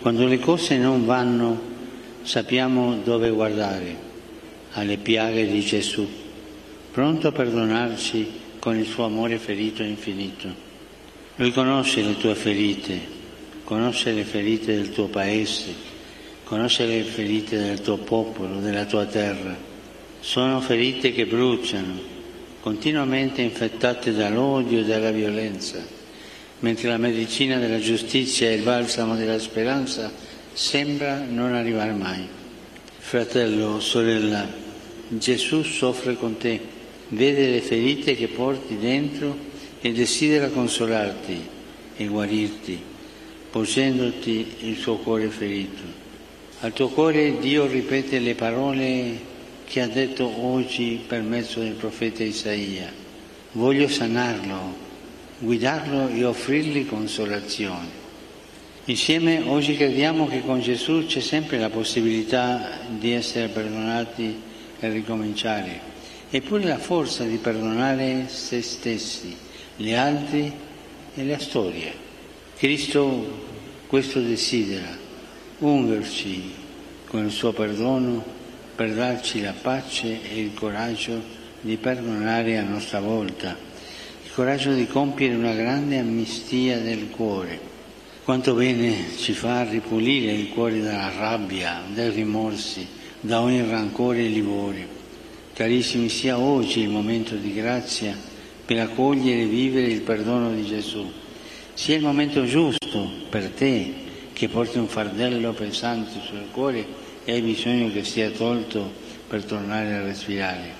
quando 0.00 0.26
le 0.26 0.38
cose 0.38 0.78
non 0.78 1.04
vanno, 1.04 1.60
sappiamo 2.22 2.96
dove 3.04 3.28
guardare, 3.30 3.96
alle 4.72 4.96
piaghe 4.96 5.46
di 5.46 5.60
Gesù, 5.60 6.08
pronto 6.90 7.28
a 7.28 7.32
perdonarci 7.32 8.38
con 8.58 8.78
il 8.78 8.86
suo 8.86 9.04
amore 9.04 9.38
ferito 9.38 9.82
e 9.82 9.88
infinito. 9.88 10.48
Lui 11.36 11.52
conosce 11.52 12.00
le 12.00 12.16
tue 12.16 12.34
ferite, 12.34 12.98
conosce 13.64 14.12
le 14.12 14.24
ferite 14.24 14.74
del 14.74 14.90
tuo 14.90 15.06
paese, 15.08 15.74
conosce 16.44 16.86
le 16.86 17.02
ferite 17.02 17.58
del 17.58 17.82
tuo 17.82 17.98
popolo, 17.98 18.58
della 18.58 18.86
tua 18.86 19.04
terra. 19.04 19.54
Sono 20.20 20.60
ferite 20.60 21.12
che 21.12 21.26
bruciano, 21.26 21.98
continuamente 22.60 23.42
infettate 23.42 24.12
dall'odio 24.12 24.80
e 24.80 24.84
dalla 24.84 25.10
violenza, 25.10 25.99
mentre 26.60 26.88
la 26.88 26.98
medicina 26.98 27.58
della 27.58 27.78
giustizia 27.78 28.48
e 28.48 28.54
il 28.54 28.62
balsamo 28.62 29.16
della 29.16 29.38
speranza 29.38 30.10
sembra 30.52 31.24
non 31.28 31.54
arrivare 31.54 31.92
mai. 31.92 32.26
Fratello, 32.98 33.80
sorella, 33.80 34.46
Gesù 35.08 35.62
soffre 35.62 36.16
con 36.16 36.36
te, 36.36 36.60
vede 37.08 37.50
le 37.50 37.60
ferite 37.60 38.14
che 38.14 38.28
porti 38.28 38.78
dentro 38.78 39.36
e 39.80 39.92
desidera 39.92 40.48
consolarti 40.48 41.40
e 41.96 42.06
guarirti, 42.06 42.78
posendoti 43.50 44.54
il 44.60 44.76
suo 44.76 44.96
cuore 44.98 45.28
ferito. 45.28 45.98
Al 46.60 46.72
tuo 46.72 46.88
cuore 46.88 47.38
Dio 47.38 47.66
ripete 47.66 48.18
le 48.18 48.34
parole 48.34 49.28
che 49.64 49.80
ha 49.80 49.88
detto 49.88 50.44
oggi 50.44 51.00
per 51.06 51.22
mezzo 51.22 51.60
del 51.60 51.72
profeta 51.72 52.22
Isaia. 52.22 52.92
Voglio 53.52 53.88
sanarlo, 53.88 54.79
guidarlo 55.40 56.08
e 56.08 56.24
offrirgli 56.24 56.86
consolazione. 56.86 57.98
Insieme 58.84 59.42
oggi 59.46 59.74
crediamo 59.74 60.28
che 60.28 60.42
con 60.42 60.60
Gesù 60.60 61.06
c'è 61.06 61.20
sempre 61.20 61.58
la 61.58 61.70
possibilità 61.70 62.78
di 62.88 63.12
essere 63.12 63.48
perdonati 63.48 64.38
e 64.78 64.88
ricominciare, 64.90 65.80
e 66.30 66.40
pure 66.42 66.64
la 66.64 66.78
forza 66.78 67.24
di 67.24 67.36
perdonare 67.36 68.26
se 68.28 68.60
stessi, 68.60 69.34
gli 69.76 69.92
altri 69.92 70.52
e 71.14 71.24
la 71.24 71.38
storia. 71.38 71.92
Cristo 72.56 73.48
questo 73.86 74.20
desidera, 74.20 74.94
ungerci 75.58 76.52
con 77.06 77.24
il 77.24 77.30
suo 77.30 77.52
perdono 77.52 78.22
per 78.74 78.92
darci 78.92 79.40
la 79.40 79.54
pace 79.58 80.20
e 80.30 80.40
il 80.40 80.52
coraggio 80.52 81.38
di 81.60 81.76
perdonare 81.76 82.58
a 82.58 82.62
nostra 82.62 83.00
volta, 83.00 83.56
coraggio 84.40 84.72
di 84.72 84.86
compiere 84.86 85.34
una 85.34 85.52
grande 85.52 85.98
amnistia 85.98 86.78
del 86.78 87.10
cuore. 87.10 87.60
Quanto 88.24 88.54
bene 88.54 89.08
ci 89.18 89.34
fa 89.34 89.64
ripulire 89.64 90.32
il 90.32 90.48
cuore 90.48 90.80
dalla 90.80 91.12
rabbia, 91.14 91.82
dai 91.92 92.08
rimorsi, 92.08 92.88
da 93.20 93.42
ogni 93.42 93.62
rancore 93.68 94.20
e 94.20 94.28
livore. 94.28 94.88
Carissimi, 95.52 96.08
sia 96.08 96.38
oggi 96.38 96.80
il 96.80 96.88
momento 96.88 97.34
di 97.34 97.52
grazia 97.52 98.16
per 98.64 98.78
accogliere 98.78 99.42
e 99.42 99.46
vivere 99.46 99.88
il 99.88 100.00
perdono 100.00 100.54
di 100.54 100.64
Gesù. 100.64 101.04
Sia 101.74 101.96
il 101.96 102.02
momento 102.02 102.46
giusto 102.46 103.10
per 103.28 103.50
te 103.50 103.92
che 104.32 104.48
porti 104.48 104.78
un 104.78 104.88
fardello 104.88 105.52
pesante 105.52 106.18
sul 106.26 106.46
cuore 106.50 106.86
e 107.26 107.32
hai 107.32 107.42
bisogno 107.42 107.92
che 107.92 108.04
sia 108.04 108.30
tolto 108.30 108.90
per 109.28 109.44
tornare 109.44 109.96
a 109.96 110.02
respirare. 110.02 110.72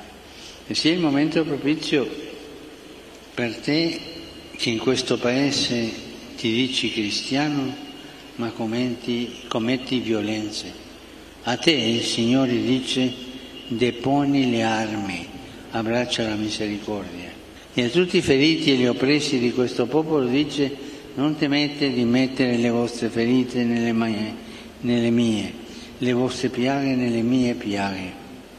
E 0.66 0.74
sia 0.74 0.92
il 0.92 1.00
momento 1.00 1.44
propizio 1.44 2.28
per 3.40 3.56
te 3.56 3.98
che 4.50 4.68
in 4.68 4.76
questo 4.76 5.16
paese 5.16 5.90
ti 6.36 6.52
dici 6.52 6.92
cristiano 6.92 7.74
ma 8.34 8.50
commetti, 8.50 9.44
commetti 9.48 9.98
violenze. 10.00 10.70
A 11.44 11.56
te 11.56 11.70
il 11.70 12.02
Signore 12.02 12.60
dice 12.60 13.10
deponi 13.68 14.50
le 14.50 14.62
armi, 14.62 15.26
abbraccia 15.70 16.28
la 16.28 16.34
misericordia. 16.34 17.30
E 17.72 17.82
a 17.82 17.88
tutti 17.88 18.18
i 18.18 18.20
feriti 18.20 18.72
e 18.72 18.74
gli 18.74 18.84
oppressi 18.84 19.38
di 19.38 19.52
questo 19.52 19.86
popolo 19.86 20.26
dice 20.26 20.70
non 21.14 21.34
temete 21.36 21.90
di 21.90 22.04
mettere 22.04 22.58
le 22.58 22.68
vostre 22.68 23.08
ferite 23.08 23.64
nelle, 23.64 23.94
mie, 23.94 24.34
nelle 24.80 25.08
mie, 25.08 25.50
le 25.96 26.12
vostre 26.12 26.50
piaghe 26.50 26.94
nelle 26.94 27.22
mie 27.22 27.54
piaghe. 27.54 28.12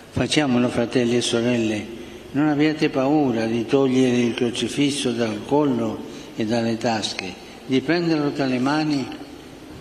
Facciamolo 0.10 0.70
fratelli 0.70 1.18
e 1.18 1.22
sorelle, 1.22 2.00
non 2.32 2.48
abbiate 2.48 2.90
paura 2.90 3.46
di 3.46 3.66
togliere 3.66 4.18
il 4.18 4.34
crocifisso 4.34 5.12
dal 5.12 5.42
collo 5.46 6.00
e 6.36 6.46
dalle 6.46 6.78
tasche, 6.78 7.34
di 7.66 7.82
prenderlo 7.82 8.32
tra 8.32 8.46
le 8.46 8.60
mani 8.60 9.06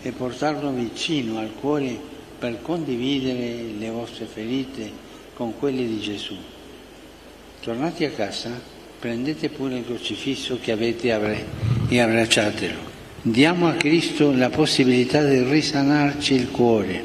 e 0.03 0.11
portarlo 0.13 0.71
vicino 0.71 1.39
al 1.39 1.53
cuore 1.61 1.97
per 2.39 2.61
condividere 2.63 3.73
le 3.79 3.91
vostre 3.91 4.25
ferite 4.25 4.91
con 5.35 5.57
quelle 5.59 5.87
di 5.87 6.01
Gesù. 6.01 6.35
Tornati 7.61 8.05
a 8.05 8.11
casa, 8.11 8.51
prendete 8.99 9.51
pure 9.51 9.79
il 9.79 9.85
crocifisso 9.85 10.59
che 10.61 10.73
avete 10.73 11.09
e 11.89 12.01
abbracciatelo. 12.01 12.89
Diamo 13.23 13.69
a 13.69 13.75
Cristo 13.75 14.33
la 14.33 14.49
possibilità 14.49 15.23
di 15.23 15.43
risanarci 15.43 16.35
il 16.35 16.51
cuore. 16.51 17.05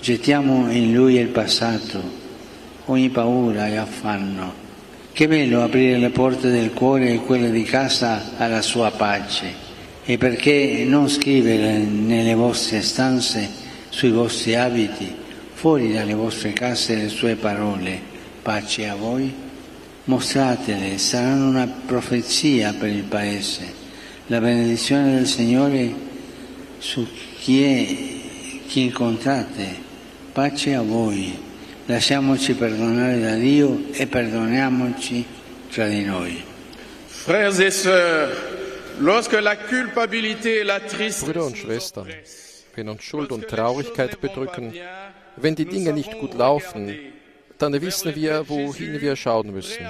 Gettiamo 0.00 0.70
in 0.70 0.92
Lui 0.92 1.16
il 1.16 1.28
passato, 1.28 2.02
ogni 2.84 3.08
paura 3.08 3.66
e 3.66 3.76
affanno. 3.76 4.63
Che 5.14 5.28
bello 5.28 5.62
aprire 5.62 5.96
le 5.96 6.10
porte 6.10 6.50
del 6.50 6.72
cuore 6.72 7.12
e 7.12 7.18
quelle 7.20 7.52
di 7.52 7.62
casa 7.62 8.36
alla 8.36 8.60
sua 8.60 8.90
pace. 8.90 9.46
E 10.04 10.18
perché 10.18 10.82
non 10.84 11.08
scrivere 11.08 11.78
nelle 11.78 12.34
vostre 12.34 12.82
stanze, 12.82 13.48
sui 13.90 14.10
vostri 14.10 14.56
abiti, 14.56 15.08
fuori 15.52 15.92
dalle 15.92 16.14
vostre 16.14 16.52
case 16.52 16.96
le 16.96 17.08
sue 17.08 17.36
parole, 17.36 17.96
pace 18.42 18.88
a 18.88 18.96
voi? 18.96 19.32
Mostratele, 20.02 20.98
saranno 20.98 21.48
una 21.48 21.72
profezia 21.86 22.74
per 22.76 22.88
il 22.88 23.04
Paese. 23.04 23.72
La 24.26 24.40
benedizione 24.40 25.14
del 25.14 25.28
Signore 25.28 25.94
su 26.78 27.06
chi, 27.38 27.62
è, 27.62 27.96
chi 28.66 28.80
incontrate. 28.82 29.76
Pace 30.32 30.74
a 30.74 30.82
voi. 30.82 31.43
Lasciamoci 31.86 32.54
perdonare 32.54 33.20
da 33.20 33.34
Dio 33.34 33.92
e 33.92 34.06
perdoniamoci 34.06 35.26
tra 35.70 35.86
di 35.86 36.02
noi. 36.02 36.42
Frères 37.06 37.60
et 37.60 37.70
sœurs, 37.70 38.30
lorsque 39.00 39.38
la 39.38 39.56
culpabilité 39.56 40.60
et 40.60 40.64
la 40.64 40.80
tristesse 40.80 41.24
Brüder 41.24 41.44
und 41.44 41.56
Schwestern, 41.56 42.08
wenn 42.74 42.88
uns 42.88 43.02
Schuld 43.02 43.32
und 43.32 43.46
Traurigkeit 43.48 44.18
bedrücken, 44.18 44.72
wenn 45.36 45.54
die 45.54 45.66
Dinge 45.66 45.92
nicht 45.92 46.18
gut 46.18 46.32
laufen, 46.32 46.96
dann 47.58 47.78
wissen 47.80 48.14
wir, 48.14 48.48
wohin 48.48 49.00
wir 49.02 49.14
schauen 49.14 49.52
müssen. 49.52 49.86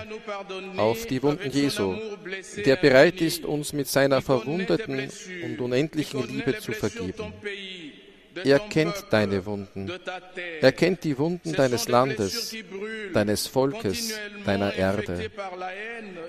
Auf 0.76 1.06
die 1.06 1.22
Wunden 1.22 1.48
Jesu, 1.50 1.94
der 2.64 2.74
bereit 2.74 3.20
ist, 3.20 3.44
uns 3.44 3.72
mit 3.72 3.86
seiner 3.86 4.20
verwundeten 4.20 5.08
und 5.44 5.60
unendlichen 5.60 6.26
Liebe 6.26 6.58
zu 6.58 6.72
vergeben. 6.72 7.32
Er 8.43 8.59
kennt 8.59 8.95
deine 9.11 9.47
Wunden. 9.47 9.91
Er 10.61 10.73
kennt 10.73 11.05
die 11.05 11.19
Wunden 11.19 11.53
deines 11.53 11.88
Landes, 11.88 12.55
deines 13.12 13.47
Volkes, 13.47 14.19
deiner 14.45 14.75
Erde. 14.75 15.31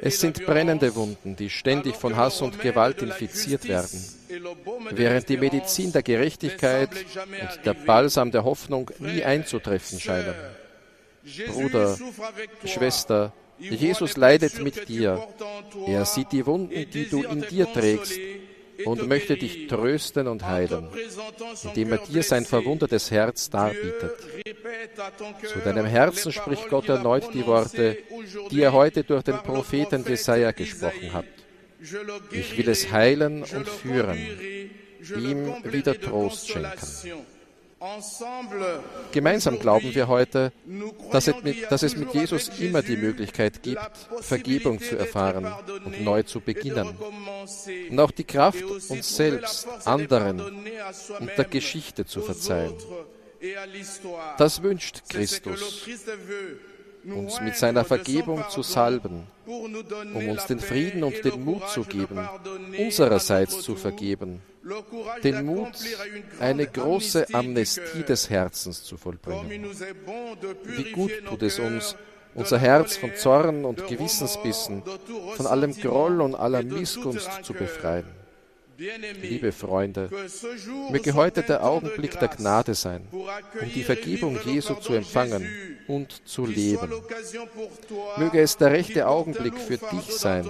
Es 0.02 0.20
sind 0.20 0.46
brennende 0.46 0.96
Wunden, 0.96 1.36
die 1.36 1.50
ständig 1.50 1.96
von 1.96 2.16
Hass 2.16 2.42
und 2.42 2.60
Gewalt 2.60 3.02
infiziert 3.02 3.68
werden. 3.68 4.04
Während 4.92 5.30
die 5.30 5.38
Medizin 5.38 5.92
der 5.92 6.04
Gerechtigkeit 6.04 6.90
und 6.92 7.66
der 7.66 7.74
Balsam 7.74 8.32
der 8.32 8.44
Hoffnung 8.44 8.92
nie 9.00 9.24
einzutreffen 9.24 10.00
scheinen. 10.00 10.36
Bruder, 11.48 11.98
Schwester, 12.66 13.34
Jesus 13.58 14.18
leidet 14.18 14.62
mit 14.62 14.88
dir. 14.90 15.28
Er 15.88 16.06
sieht 16.06 16.32
die 16.32 16.46
Wunden, 16.46 16.90
die 16.92 17.10
du 17.10 17.24
in 17.24 17.42
dir 17.42 17.72
trägst 17.72 18.20
und 18.84 19.08
möchte 19.08 19.38
dich 19.38 19.68
trösten 19.68 20.28
und 20.28 20.44
heilen, 20.44 20.88
indem 21.64 21.94
er 21.94 21.98
dir 22.00 22.24
sein 22.24 22.46
verwundertes 22.46 23.12
Herz 23.12 23.50
darbietet. 23.50 24.14
Zu 25.44 25.60
deinem 25.60 25.86
Herzen 25.86 26.32
spricht 26.32 26.70
Gott 26.70 26.90
erneut 26.90 27.34
die 27.34 27.46
Worte, 27.46 27.98
die 28.52 28.62
er 28.62 28.74
heute 28.74 29.04
durch 29.04 29.24
den 29.24 29.38
Propheten 29.38 30.04
Jesaja 30.08 30.52
gesprochen 30.52 31.14
hat. 31.14 31.26
Ich 32.32 32.58
will 32.58 32.70
es 32.70 32.92
heilen 32.92 33.44
und 33.44 33.68
führen, 33.68 34.18
ihm 35.18 35.54
wieder 35.64 36.00
Trost 36.00 36.50
schenken. 36.50 37.26
Gemeinsam 39.12 39.60
glauben 39.60 39.94
wir 39.94 40.08
heute, 40.08 40.52
dass 41.12 41.28
es, 41.28 41.44
mit, 41.44 41.72
dass 41.72 41.84
es 41.84 41.96
mit 41.96 42.14
Jesus 42.14 42.50
immer 42.60 42.82
die 42.82 42.98
Möglichkeit 42.98 43.62
gibt, 43.62 43.80
Vergebung 44.22 44.82
zu 44.82 44.98
erfahren 44.98 45.52
und 45.86 46.04
neu 46.04 46.24
zu 46.24 46.40
beginnen. 46.40 46.98
Und 47.90 48.00
auch 48.00 48.12
die 48.12 48.24
Kraft, 48.24 48.64
uns 48.64 49.16
selbst, 49.16 49.68
anderen 49.86 50.42
und 50.42 51.32
der 51.38 51.46
Geschichte 51.46 52.06
zu 52.06 52.22
verzeihen. 52.22 52.74
Das 54.38 54.64
wünscht 54.64 55.04
Christus, 55.08 55.88
uns 57.14 57.42
mit 57.42 57.56
seiner 57.56 57.86
Vergebung 57.86 58.44
zu 58.50 58.62
salben, 58.62 59.28
um 59.46 60.30
uns 60.30 60.46
den 60.46 60.60
Frieden 60.60 61.04
und 61.04 61.24
den 61.24 61.44
Mut 61.44 61.68
zu 61.70 61.84
geben, 61.84 62.28
unsererseits 62.78 63.62
zu 63.62 63.76
vergeben 63.76 64.42
den 65.24 65.46
Mut, 65.46 65.74
eine 66.40 66.66
große 66.66 67.28
Amnestie 67.34 68.04
des 68.04 68.30
Herzens 68.30 68.84
zu 68.84 68.98
vollbringen. 68.98 69.64
Wie 70.64 70.92
gut 70.92 71.12
tut 71.28 71.44
es 71.44 71.60
uns, 71.60 71.96
unser 72.34 72.58
Herz 72.58 72.98
von 72.98 73.16
Zorn 73.16 73.64
und 73.64 73.88
Gewissensbissen, 73.88 74.82
von 75.36 75.48
allem 75.48 75.74
Groll 75.74 76.22
und 76.22 76.36
aller 76.36 76.64
Missgunst 76.64 77.30
zu 77.44 77.54
befreien. 77.54 78.25
Liebe 78.78 79.52
Freunde, 79.52 80.10
möge 80.92 81.14
heute 81.14 81.44
der 81.44 81.64
Augenblick 81.64 82.20
der 82.20 82.28
Gnade 82.28 82.76
sein, 82.76 83.08
um 83.12 83.72
die 83.74 83.84
Vergebung 83.84 84.38
Jesu 84.46 84.76
zu 84.76 84.94
empfangen 84.94 85.48
und 85.88 86.28
zu 86.28 86.46
leben. 86.46 86.90
Möge 88.18 88.42
es 88.42 88.58
der 88.58 88.72
rechte 88.72 89.08
Augenblick 89.08 89.58
für 89.58 89.78
dich 89.78 90.18
sein, 90.18 90.50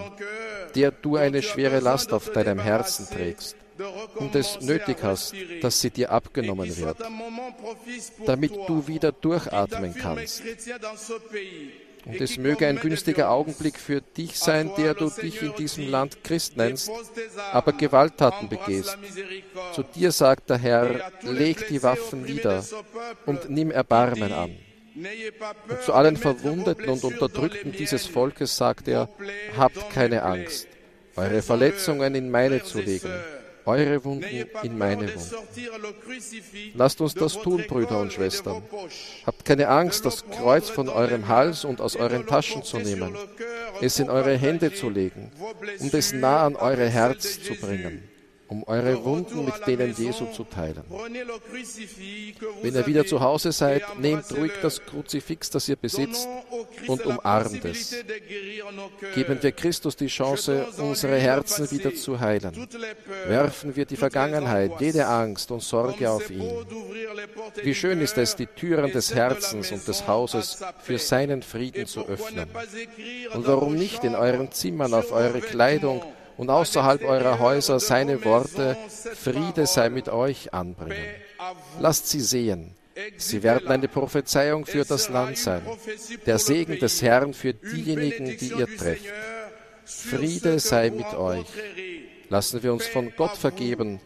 der 0.74 0.92
du 0.92 1.18
eine 1.18 1.42
schwere 1.42 1.80
Last 1.80 2.14
auf 2.14 2.32
deinem 2.32 2.60
Herzen 2.60 3.08
trägst 3.08 3.58
und 4.16 4.36
es 4.36 4.60
nötig 4.62 4.98
hast, 5.04 5.36
dass 5.62 5.82
sie 5.82 5.92
dir 5.92 6.12
abgenommen 6.12 6.76
wird, 6.78 6.98
damit 8.26 8.54
du 8.68 8.88
wieder 8.88 9.12
durchatmen 9.12 9.94
kannst. 9.94 10.42
Und 12.06 12.22
es 12.22 12.38
möge 12.38 12.68
ein 12.68 12.80
günstiger 12.80 13.32
Augenblick 13.32 13.80
für 13.80 14.02
dich 14.02 14.38
sein, 14.38 14.72
der 14.78 14.94
du 14.94 15.10
dich 15.10 15.42
in 15.42 15.56
diesem 15.56 15.90
Land 15.90 16.24
Christ 16.24 16.56
nennst, 16.56 16.92
aber 17.52 17.74
Gewalttaten 17.74 18.48
begehst. 18.48 18.98
Zu 19.74 19.84
dir 19.84 20.12
sagt 20.12 20.50
der 20.50 20.58
Herr, 20.58 21.12
leg 21.22 21.68
die 21.68 21.82
Waffen 21.82 22.24
nieder 22.24 22.64
und 23.26 23.50
nimm 23.50 23.72
Erbarmen 23.72 24.32
an. 24.32 24.56
Und 24.96 25.82
zu 25.84 25.94
allen 25.94 26.16
Verwundeten 26.16 26.88
und 26.88 27.04
Unterdrückten 27.04 27.72
dieses 27.72 28.06
Volkes 28.06 28.56
sagt 28.56 28.88
er, 28.88 29.10
habt 29.58 29.90
keine 29.90 30.24
Angst, 30.24 30.68
eure 31.16 31.42
Verletzungen 31.42 32.16
in 32.16 32.30
meine 32.30 32.64
zu 32.64 32.80
legen 32.80 33.12
eure 33.66 34.04
Wunden 34.04 34.48
in 34.64 34.78
meine 34.78 35.14
Wunden. 35.14 35.36
Lasst 36.74 37.02
uns 37.02 37.14
das 37.14 37.34
tun, 37.34 37.64
Brüder 37.68 38.00
und 38.00 38.14
Schwestern. 38.14 38.64
Habt 39.26 39.46
keine 39.46 39.68
Angst, 39.68 40.06
das 40.06 40.26
Kreuz 40.26 40.70
von 40.70 40.90
eurem 40.90 41.28
Hals 41.28 41.66
und 41.66 41.82
aus 41.82 41.96
euren 41.96 42.26
Taschen 42.26 42.64
zu 42.64 42.78
nehmen, 42.78 43.16
es 43.82 44.00
in 44.00 44.10
eure 44.10 44.38
Hände 44.38 44.74
zu 44.74 44.90
legen 44.90 45.32
und 45.80 45.94
es 45.94 46.14
nah 46.14 46.46
an 46.46 46.56
eure 46.56 46.90
Herz 46.90 47.42
zu 47.42 47.56
bringen 47.56 48.15
um 48.48 48.64
eure 48.66 49.04
Wunden 49.04 49.46
mit 49.46 49.66
denen 49.66 49.94
Jesu 49.96 50.26
zu 50.28 50.44
teilen. 50.44 50.84
Wenn 52.62 52.76
ihr 52.76 52.88
wieder 52.88 53.06
zu 53.06 53.20
Hause 53.20 53.52
seid, 53.52 53.84
nehmt 54.00 54.26
ruhig 54.38 54.52
das 54.62 54.84
Kruzifix, 54.86 55.50
das 55.50 55.68
ihr 55.68 55.76
besitzt, 55.76 56.28
und 56.88 57.06
umarmt 57.06 57.66
es. 57.66 57.96
Geben 59.16 59.42
wir 59.42 59.52
Christus 59.52 59.96
die 59.96 60.08
Chance, 60.08 60.68
unsere 60.78 61.18
Herzen 61.18 61.70
wieder 61.72 61.94
zu 61.96 62.20
heilen. 62.20 62.68
Werfen 63.28 63.76
wir 63.76 63.86
die 63.86 63.98
Vergangenheit, 63.98 64.72
jede 64.80 65.08
Angst 65.08 65.52
und 65.52 65.62
Sorge 65.62 66.10
auf 66.10 66.30
ihn. 66.30 66.50
Wie 67.64 67.74
schön 67.74 68.02
ist 68.02 68.18
es, 68.18 68.36
die 68.36 68.48
Türen 68.48 68.92
des 68.92 69.14
Herzens 69.14 69.72
und 69.72 69.88
des 69.88 70.08
Hauses 70.08 70.64
für 70.80 71.00
seinen 71.00 71.42
Frieden 71.42 71.88
zu 71.88 72.08
öffnen. 72.08 72.48
Und 73.34 73.48
warum 73.48 73.76
nicht 73.76 74.04
in 74.04 74.16
euren 74.16 74.52
Zimmern 74.52 74.94
auf 74.94 75.12
eure 75.12 75.42
Kleidung 75.42 76.04
und 76.38 76.50
außerhalb 76.50 77.04
eurer 77.04 77.40
Häuser 77.40 77.80
seine 77.80 78.24
Worte, 78.26 78.78
Friede 79.16 79.66
sei 79.66 79.90
mit 79.90 80.10
euch, 80.10 80.54
anbringen. 80.54 81.16
Lasst 81.80 82.10
sie 82.10 82.22
sehen. 82.22 82.76
Sie 83.18 83.44
werden 83.44 83.68
eine 83.68 83.88
Prophezeiung 83.88 84.66
für 84.66 84.86
das 84.86 85.10
Land 85.10 85.38
sein, 85.38 85.62
der 86.26 86.40
Segen 86.40 86.80
des 86.80 87.02
Herrn 87.02 87.34
für 87.34 87.54
diejenigen, 87.54 88.38
die 88.38 88.54
ihr 88.58 88.78
trefft. 88.78 89.06
Friede 89.86 90.60
sei 90.60 90.90
mit 90.92 91.14
euch. 91.14 91.46
Lassen 92.30 92.64
wir 92.64 92.74
uns 92.74 92.88
von 92.88 93.12
Gott 93.16 93.36
vergeben 93.38 94.00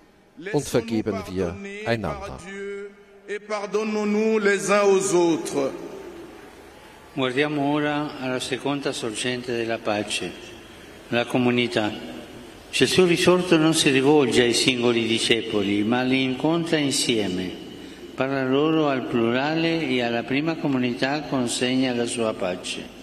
und 0.52 0.68
vergeben 0.68 1.22
wir 1.30 1.56
einander. 1.86 2.40
Guardiamo 7.20 7.74
ora 7.74 8.20
alla 8.20 8.40
seconda 8.40 8.92
sorgente 8.92 9.52
della 9.52 9.80
pace, 9.80 10.32
la 11.10 11.26
comunità. 11.26 12.19
Gesù 12.72 13.06
risorto 13.06 13.58
non 13.58 13.74
si 13.74 13.90
rivolge 13.90 14.44
ai 14.44 14.54
singoli 14.54 15.08
discepoli, 15.08 15.84
ma 15.84 16.04
li 16.04 16.24
incontra 16.24 16.78
insieme. 16.78 17.52
Parla 18.14 18.46
loro 18.46 18.88
al 18.88 19.08
plurale 19.08 19.88
e 19.88 20.04
alla 20.04 20.24
prima 20.24 20.56
comunità 20.56 21.24
consegna 21.24 21.94
la 21.94 22.06
sua 22.06 22.34
pace. 22.34 22.98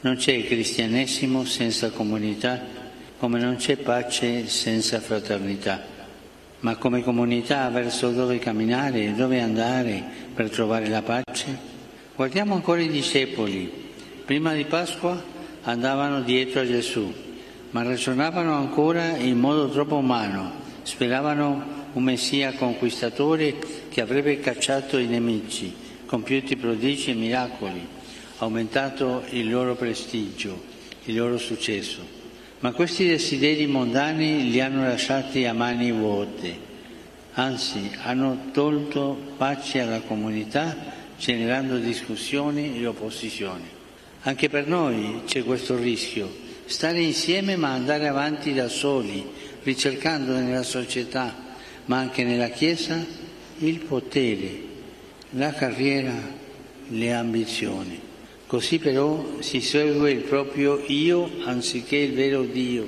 Non 0.00 0.16
c'è 0.16 0.44
cristianesimo 0.44 1.44
senza 1.44 1.90
comunità, 1.90 2.62
come 3.18 3.40
non 3.40 3.56
c'è 3.56 3.78
pace 3.78 4.46
senza 4.48 5.00
fraternità. 5.00 5.82
Ma 6.60 6.76
come 6.76 7.02
comunità 7.02 7.68
verso 7.70 8.10
dove 8.10 8.38
camminare, 8.38 9.14
dove 9.14 9.40
andare 9.40 10.04
per 10.34 10.50
trovare 10.50 10.88
la 10.88 11.02
pace? 11.02 11.58
Guardiamo 12.14 12.54
ancora 12.54 12.82
i 12.82 12.90
discepoli. 12.90 13.72
Prima 14.24 14.52
di 14.52 14.64
Pasqua 14.64 15.20
andavano 15.62 16.20
dietro 16.20 16.60
a 16.60 16.66
Gesù 16.66 17.24
ma 17.76 17.82
ragionavano 17.82 18.54
ancora 18.54 19.18
in 19.18 19.38
modo 19.38 19.68
troppo 19.68 19.96
umano, 19.96 20.50
speravano 20.82 21.88
un 21.92 22.02
messia 22.02 22.54
conquistatore 22.54 23.56
che 23.90 24.00
avrebbe 24.00 24.40
cacciato 24.40 24.96
i 24.96 25.04
nemici, 25.04 25.74
compiuti 26.06 26.56
prodigi 26.56 27.10
e 27.10 27.14
miracoli, 27.14 27.86
aumentato 28.38 29.24
il 29.28 29.50
loro 29.50 29.74
prestigio, 29.74 30.58
il 31.04 31.18
loro 31.18 31.36
successo. 31.36 32.00
Ma 32.60 32.72
questi 32.72 33.06
desideri 33.06 33.66
mondani 33.66 34.48
li 34.50 34.58
hanno 34.62 34.82
lasciati 34.82 35.44
a 35.44 35.52
mani 35.52 35.92
vuote, 35.92 36.58
anzi 37.34 37.90
hanno 38.04 38.52
tolto 38.52 39.34
pace 39.36 39.80
alla 39.80 40.00
comunità 40.00 40.74
generando 41.18 41.76
discussioni 41.76 42.80
e 42.80 42.86
opposizioni. 42.86 43.68
Anche 44.22 44.48
per 44.48 44.66
noi 44.66 45.24
c'è 45.26 45.44
questo 45.44 45.76
rischio, 45.76 46.44
stare 46.66 47.00
insieme 47.00 47.56
ma 47.56 47.72
andare 47.72 48.08
avanti 48.08 48.52
da 48.52 48.68
soli, 48.68 49.24
ricercando 49.62 50.32
nella 50.34 50.62
società, 50.62 51.34
ma 51.86 51.98
anche 51.98 52.24
nella 52.24 52.48
Chiesa, 52.48 53.04
il 53.58 53.78
potere, 53.78 54.60
la 55.30 55.52
carriera, 55.52 56.14
le 56.88 57.12
ambizioni. 57.12 58.00
Così 58.46 58.78
però 58.78 59.40
si 59.40 59.60
segue 59.60 60.12
il 60.12 60.22
proprio 60.22 60.82
io 60.86 61.28
anziché 61.44 61.96
il 61.96 62.12
vero 62.12 62.42
Dio 62.42 62.86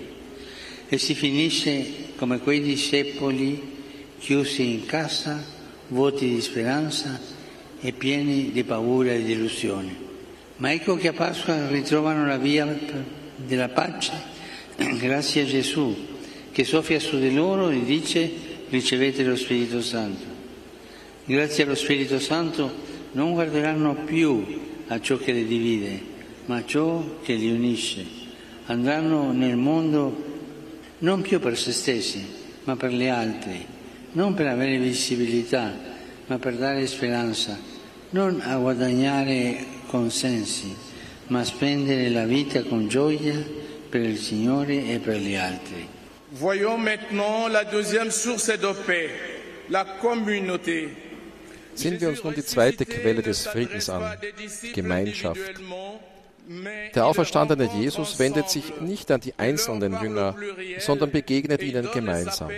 e 0.89 0.99
si 0.99 1.15
finisce 1.15 2.13
come 2.17 2.39
quei 2.39 2.61
discepoli 2.61 3.77
chiusi 4.19 4.73
in 4.73 4.87
casa, 4.87 5.45
vuoti 5.89 6.29
di 6.29 6.41
speranza 6.41 7.21
e 7.81 7.93
pieni 7.93 8.51
di 8.53 8.63
paura 8.65 9.13
e 9.13 9.23
di 9.23 9.33
illusione. 9.33 10.07
Ma 10.57 10.73
ecco 10.73 10.97
che 10.97 11.09
a 11.09 11.13
Pasqua 11.13 11.69
ritrovano 11.69 12.27
la 12.27 12.37
via 12.37 12.67
della 13.47 13.69
pace 13.69 14.37
grazie 14.77 15.43
a 15.43 15.47
Gesù 15.47 15.95
che 16.53 16.65
soffia 16.65 17.01
su 17.01 17.19
di 17.19 17.33
loro 17.33 17.69
e 17.71 17.85
dice 17.85 18.31
ricevete 18.69 19.25
lo 19.25 19.37
Spirito 19.37 19.81
Santo. 19.81 20.25
Grazie 21.25 21.65
allo 21.65 21.75
Spirito 21.75 22.19
Santo 22.19 22.87
non 23.13 23.33
guarderanno 23.33 23.95
più 24.05 24.45
a 24.89 25.01
ciò 25.01 25.17
che 25.17 25.33
le 25.33 25.47
divide, 25.47 26.01
ma 26.47 26.57
a 26.57 26.65
ciò 26.65 27.21
che 27.23 27.35
li 27.35 27.51
unisce. 27.51 28.05
Andranno 28.67 29.33
nel 29.33 29.57
mondo 29.57 30.25
non 30.99 31.23
più 31.23 31.39
per 31.39 31.57
se 31.57 31.73
stessi, 31.73 32.25
ma 32.65 32.77
per 32.77 32.93
gli 32.93 33.07
altri, 33.07 33.65
non 34.13 34.35
per 34.35 34.47
avere 34.47 34.79
visibilità, 34.79 35.73
ma 36.27 36.39
per 36.39 36.57
dare 36.57 36.87
speranza, 36.87 37.59
non 38.11 38.41
a 38.43 38.57
guadagnare 38.57 39.65
consensi, 39.87 40.75
ma 41.29 41.45
spendere 41.45 42.09
la 42.11 42.25
vita 42.25 42.63
con 42.63 42.89
gioia 42.89 43.35
per 43.89 44.03
il 44.03 44.19
Signore 44.19 44.93
e 44.93 44.99
per 44.99 45.17
gli 45.17 45.35
altri. 45.35 45.87
Voyons 46.31 46.79
maintenant 46.79 47.49
la 47.51 47.65
deuxième 47.65 48.11
source 48.11 48.59
de 48.59 48.73
paix, 48.87 49.11
la 49.69 49.85
communauté. 50.01 50.89
Sehen 51.75 52.01
wir 52.01 52.09
uns 52.09 52.23
nun 52.25 52.35
die 52.35 52.45
zweite 52.45 52.85
Quelle 52.85 53.23
des 53.23 53.47
Friedens 53.47 53.89
an, 53.89 54.19
Gemeinschaft. 54.75 55.41
Der 56.95 57.07
auferstandene 57.07 57.69
Jesus 57.79 58.19
wendet 58.19 58.49
sich 58.51 58.81
nicht 58.81 59.11
an 59.11 59.21
die 59.21 59.35
einzelnen 59.37 59.93
Jünger, 60.03 60.35
sondern 60.79 61.11
begegnet 61.11 61.63
ihnen 61.63 61.89
gemeinsam. 61.93 62.51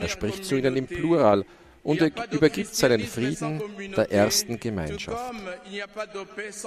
Er 0.00 0.08
spricht 0.08 0.44
zu 0.44 0.56
ihnen 0.56 0.76
im 0.76 0.86
Plural 0.86 1.44
und 1.86 2.00
er 2.00 2.10
übergibt 2.32 2.74
seinen 2.74 3.00
Frieden 3.06 3.62
der 3.96 4.10
ersten 4.10 4.58
Gemeinschaft. 4.58 5.32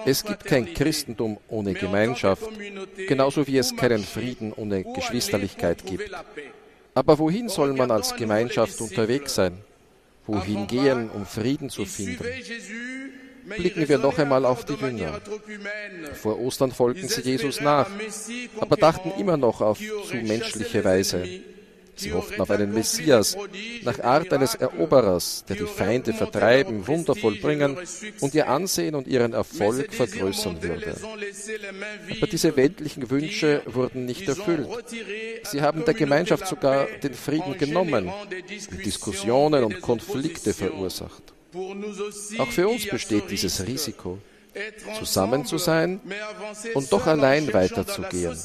Es 0.05 0.23
gibt 0.23 0.45
kein 0.45 0.73
Christentum 0.73 1.37
ohne 1.49 1.73
Gemeinschaft, 1.73 2.43
genauso 3.05 3.45
wie 3.45 3.57
es 3.57 3.75
keinen 3.75 4.03
Frieden 4.03 4.53
ohne 4.53 4.85
Geschwisterlichkeit 4.85 5.85
gibt. 5.85 6.09
Aber 6.93 7.19
wohin 7.19 7.49
soll 7.49 7.73
man 7.73 7.91
als 7.91 8.15
Gemeinschaft 8.15 8.79
unterwegs 8.79 9.35
sein? 9.35 9.57
Wohin 10.25 10.67
gehen, 10.67 11.09
um 11.09 11.25
Frieden 11.25 11.69
zu 11.69 11.83
finden? 11.83 12.23
Blicken 13.57 13.89
wir 13.89 13.97
noch 13.97 14.17
einmal 14.19 14.45
auf 14.45 14.63
die 14.63 14.73
Jünger. 14.73 15.19
Vor 16.13 16.39
Ostern 16.39 16.71
folgten 16.71 17.09
sie 17.09 17.21
Jesus 17.21 17.59
nach, 17.59 17.89
aber 18.59 18.77
dachten 18.77 19.11
immer 19.19 19.35
noch 19.35 19.59
auf 19.59 19.79
zu 19.79 20.15
menschliche 20.15 20.85
Weise. 20.85 21.27
Sie 21.99 22.13
hofften 22.13 22.39
auf 22.39 22.49
einen 22.49 22.73
Messias, 22.73 23.35
nach 23.83 23.99
Art 23.99 24.31
eines 24.31 24.55
Eroberers, 24.55 25.43
der 25.49 25.57
die 25.57 25.65
Feinde 25.65 26.13
vertreiben, 26.13 26.87
Wunder 26.87 27.13
vollbringen 27.13 27.77
und 28.21 28.33
ihr 28.33 28.47
Ansehen 28.47 28.95
und 28.95 29.05
ihren 29.05 29.33
Erfolg 29.33 29.93
vergrößern 29.93 30.63
würde. 30.63 30.95
Aber 32.17 32.27
diese 32.27 32.55
weltlichen 32.55 33.09
Wünsche 33.09 33.61
wurden 33.65 34.05
nicht 34.05 34.27
erfüllt. 34.29 34.67
Sie 35.43 35.61
haben 35.61 35.83
der 35.83 35.93
Gemeinschaft 35.93 36.47
sogar 36.47 36.87
den 37.03 37.13
Frieden 37.13 37.57
genommen 37.57 38.09
und 38.71 38.85
Diskussionen 38.85 39.65
und 39.65 39.81
Konflikte 39.81 40.53
verursacht. 40.53 41.23
Auch 42.37 42.51
für 42.51 42.69
uns 42.69 42.87
besteht 42.87 43.29
dieses 43.29 43.65
Risiko, 43.67 44.19
zusammen 44.97 45.45
zu 45.45 45.57
sein 45.57 45.99
und 46.73 46.91
doch 46.91 47.05
allein 47.07 47.51
weiterzugehen. 47.53 48.37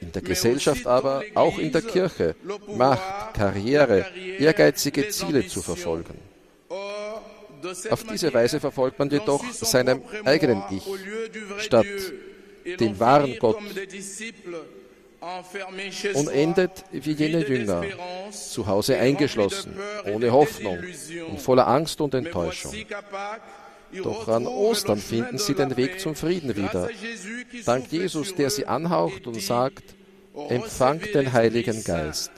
In 0.00 0.12
der 0.12 0.22
Gesellschaft 0.22 0.86
aber, 0.86 1.22
auch 1.34 1.58
in 1.58 1.72
der 1.72 1.82
Kirche, 1.82 2.34
Macht, 2.76 3.34
Karriere, 3.34 4.06
ehrgeizige 4.38 5.08
Ziele 5.08 5.46
zu 5.46 5.62
verfolgen. 5.62 6.14
Auf 7.90 8.04
diese 8.04 8.32
Weise 8.32 8.60
verfolgt 8.60 8.98
man 8.98 9.10
jedoch 9.10 9.44
seinem 9.52 10.02
eigenen 10.24 10.62
Ich, 10.70 10.84
statt 11.64 11.86
dem 12.80 12.98
wahren 13.00 13.36
Gott 13.38 13.58
und 16.14 16.28
endet 16.28 16.84
wie 16.92 17.12
jene 17.12 17.46
Jünger, 17.46 17.82
zu 18.30 18.66
Hause 18.66 18.96
eingeschlossen, 18.98 19.76
ohne 20.06 20.32
Hoffnung 20.32 20.78
und 21.30 21.40
voller 21.40 21.66
Angst 21.66 22.00
und 22.00 22.14
Enttäuschung. 22.14 22.72
Doch 24.02 24.28
an 24.28 24.46
Ostern 24.46 24.98
finden 24.98 25.38
sie 25.38 25.54
den 25.54 25.76
Weg 25.76 26.00
zum 26.00 26.14
Frieden 26.14 26.56
wieder. 26.56 26.88
Dank 27.64 27.90
Jesus, 27.90 28.34
der 28.34 28.50
sie 28.50 28.66
anhaucht 28.66 29.26
und 29.26 29.40
sagt, 29.40 29.94
empfangt 30.48 31.14
den 31.14 31.32
Heiligen 31.32 31.82
Geist. 31.84 32.30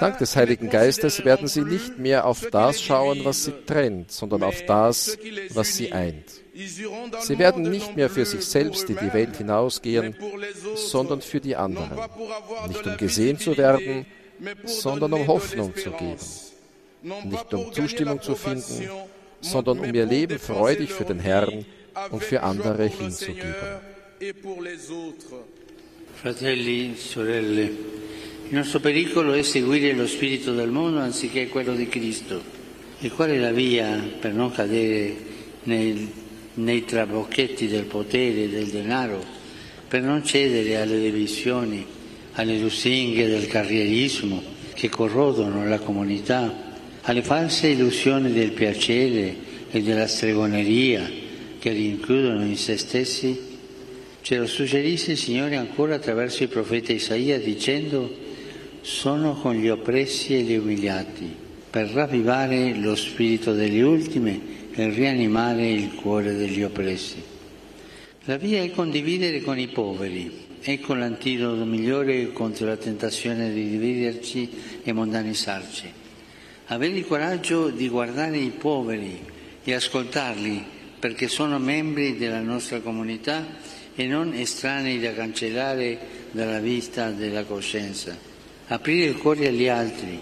Dank 0.00 0.18
des 0.18 0.36
Heiligen 0.36 0.68
Geistes 0.68 1.24
werden 1.24 1.48
sie 1.48 1.62
nicht 1.62 1.98
mehr 1.98 2.26
auf 2.26 2.50
das 2.50 2.80
schauen, 2.82 3.24
was 3.24 3.44
sie 3.44 3.52
trennt, 3.66 4.10
sondern 4.12 4.42
auf 4.42 4.62
das, 4.66 5.16
was 5.50 5.76
sie 5.76 5.92
eint. 5.92 6.24
Sie 6.54 7.38
werden 7.38 7.62
nicht 7.62 7.96
mehr 7.96 8.10
für 8.10 8.26
sich 8.26 8.44
selbst 8.44 8.90
in 8.90 8.98
die 8.98 9.12
Welt 9.14 9.36
hinausgehen, 9.36 10.14
sondern 10.74 11.22
für 11.22 11.40
die 11.40 11.56
anderen. 11.56 11.98
Nicht 12.68 12.86
um 12.86 12.96
gesehen 12.98 13.38
zu 13.38 13.56
werden, 13.56 14.04
sondern 14.64 15.12
um 15.14 15.26
Hoffnung 15.26 15.74
zu 15.74 15.90
geben. 15.92 16.18
Nicht 17.24 17.54
um 17.54 17.72
Zustimmung 17.72 18.20
zu 18.20 18.34
finden, 18.34 18.90
sondern 19.42 19.80
um 19.80 19.94
ihr 19.94 20.06
Leben 20.06 20.38
freudig 20.38 20.90
für 20.90 21.04
den 21.04 21.18
Herrn 21.18 21.64
und 22.10 22.22
für 22.22 22.42
andere 22.42 22.86
hinzugeben. 22.86 23.54
Fratelli, 26.14 26.94
sorelle, 26.96 27.62
il 28.48 28.56
nostro 28.56 28.78
pericolo 28.78 29.32
è 29.32 29.42
seguire 29.42 29.92
lo 29.92 30.06
spirito 30.06 30.54
del 30.54 30.70
mondo 30.70 31.00
anziché 31.00 31.48
quello 31.48 31.74
di 31.74 31.88
Cristo. 31.88 32.40
E 33.00 33.10
qual 33.10 33.30
è 33.30 33.38
la 33.38 33.50
via 33.50 34.00
per 34.20 34.32
non 34.32 34.52
cadere 34.52 35.16
nei, 35.64 36.08
nei 36.54 36.84
trabocchetti 36.84 37.66
del 37.66 37.86
potere 37.86 38.44
e 38.44 38.48
del 38.48 38.66
denaro, 38.66 39.20
per 39.88 40.02
non 40.02 40.24
cedere 40.24 40.80
alle 40.80 41.00
divisioni, 41.00 41.84
alle 42.34 42.58
lusinghe 42.58 43.26
del 43.26 43.48
carrierismo 43.48 44.40
che 44.74 44.88
corrodono 44.88 45.66
la 45.66 45.80
comunità 45.80 46.61
alle 47.02 47.22
false 47.22 47.68
illusioni 47.68 48.32
del 48.32 48.52
piacere 48.52 49.34
e 49.70 49.82
della 49.82 50.06
stregoneria 50.06 51.10
che 51.58 51.72
rinchiudono 51.72 52.44
in 52.44 52.56
se 52.56 52.76
stessi, 52.76 53.50
ce 54.20 54.36
lo 54.36 54.46
suggerisce 54.46 55.12
il 55.12 55.18
Signore 55.18 55.56
ancora 55.56 55.96
attraverso 55.96 56.44
il 56.44 56.48
profeta 56.48 56.92
Isaia 56.92 57.40
dicendo 57.40 58.20
sono 58.82 59.34
con 59.34 59.54
gli 59.54 59.68
oppressi 59.68 60.34
e 60.34 60.42
gli 60.42 60.56
umiliati 60.56 61.28
per 61.70 61.88
ravvivare 61.88 62.74
lo 62.76 62.94
spirito 62.94 63.52
degli 63.52 63.80
ultimi 63.80 64.68
e 64.72 64.88
rianimare 64.90 65.70
il 65.70 65.94
cuore 65.94 66.34
degli 66.34 66.62
oppressi. 66.62 67.22
La 68.24 68.36
via 68.36 68.62
è 68.62 68.70
condividere 68.70 69.40
con 69.40 69.58
i 69.58 69.68
poveri, 69.68 70.30
ecco 70.60 70.94
l'antidoto 70.94 71.64
migliore 71.64 72.30
contro 72.32 72.66
la 72.66 72.76
tentazione 72.76 73.52
di 73.52 73.68
dividerci 73.68 74.48
e 74.84 74.92
mondanizzarci 74.92 76.00
avere 76.66 76.96
il 76.96 77.06
coraggio 77.06 77.68
di 77.68 77.88
guardare 77.88 78.36
i 78.38 78.50
poveri 78.50 79.20
e 79.64 79.74
ascoltarli 79.74 80.64
perché 80.98 81.28
sono 81.28 81.58
membri 81.58 82.16
della 82.16 82.40
nostra 82.40 82.80
comunità 82.80 83.44
e 83.94 84.06
non 84.06 84.32
estranei 84.34 85.00
da 85.00 85.12
cancellare 85.12 85.98
dalla 86.30 86.60
vista 86.60 87.10
della 87.10 87.44
coscienza. 87.44 88.16
Aprire 88.68 89.06
il 89.06 89.16
cuore 89.16 89.48
agli 89.48 89.68
altri 89.68 90.18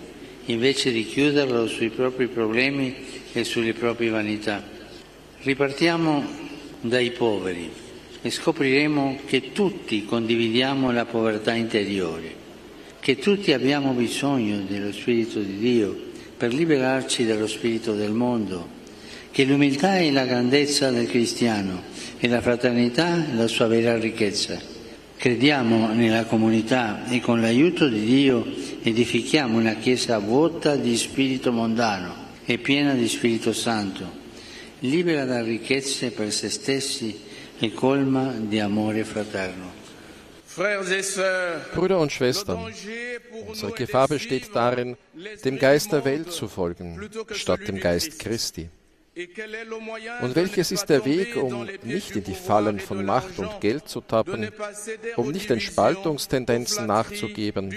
invece 0.47 0.91
di 0.91 1.05
chiuderlo 1.05 1.67
sui 1.67 1.91
propri 1.91 2.27
problemi 2.29 2.95
e 3.33 3.45
sulle 3.45 3.75
proprie 3.75 4.11
vanità. 4.11 4.63
Ripartiamo 5.43 6.27
dai 6.81 7.11
poveri 7.13 7.71
e 8.23 8.31
scopriremo 8.31 9.21
che 9.27 9.53
tutti 9.53 10.05
condividiamo 10.05 10.91
la 10.91 11.05
povertà 11.05 11.55
interiore, 11.55 12.35
che 13.01 13.17
tutti 13.17 13.53
abbiamo 13.53 13.93
bisogno 13.93 14.65
dello 14.67 14.93
Spirito 14.93 15.41
di 15.41 15.59
Dio 15.59 16.09
per 16.41 16.55
liberarci 16.55 17.27
dallo 17.27 17.47
spirito 17.47 17.93
del 17.93 18.13
mondo, 18.13 18.67
che 19.31 19.45
l'umiltà 19.45 19.99
è 19.99 20.11
la 20.11 20.25
grandezza 20.25 20.91
del 20.91 21.07
cristiano 21.07 21.83
e 22.19 22.29
la 22.29 22.41
fraternità 22.41 23.27
la 23.35 23.47
sua 23.47 23.67
vera 23.67 23.99
ricchezza. 23.99 24.59
Crediamo 25.19 25.93
nella 25.93 26.25
comunità 26.25 27.07
e 27.11 27.21
con 27.21 27.43
l'aiuto 27.43 27.89
di 27.89 28.07
Dio 28.07 28.47
edifichiamo 28.83 29.59
una 29.59 29.75
Chiesa 29.75 30.19
vuota 30.19 30.77
di 30.77 30.97
spirito 30.97 31.53
mondano 31.53 32.15
e 32.47 32.57
piena 32.57 32.95
di 32.95 33.07
Spirito 33.07 33.53
Santo, 33.53 34.11
libera 34.79 35.27
da 35.27 35.43
ricchezze 35.43 36.11
per 36.11 36.33
se 36.33 36.49
stessi 36.49 37.21
e 37.59 37.71
colma 37.75 38.33
di 38.39 38.59
amore 38.59 39.05
fraterno. 39.05 39.80
Brüder 40.57 41.99
und 41.99 42.13
Schwestern, 42.13 42.73
unsere 43.47 43.73
Gefahr 43.73 44.09
besteht 44.09 44.55
darin, 44.55 44.97
dem 45.45 45.59
Geist 45.59 45.93
der 45.93 46.05
Welt 46.05 46.33
zu 46.33 46.49
folgen, 46.49 47.11
statt 47.33 47.61
dem 47.69 47.79
Geist 47.79 48.19
Christi. 48.19 48.69
Und 50.23 50.37
welches 50.37 50.71
ist 50.71 50.87
der 50.87 51.05
Weg, 51.05 51.37
um 51.37 51.69
nicht 51.83 52.17
in 52.17 52.25
die 52.25 52.35
Fallen 52.35 52.81
von 52.81 53.05
Macht 53.05 53.39
und 53.39 53.61
Geld 53.61 53.89
zu 53.89 54.01
tappen, 54.01 54.51
um 55.17 55.31
nicht 55.31 55.51
den 55.51 55.61
Spaltungstendenzen 55.61 56.87
nachzugeben, 56.87 57.75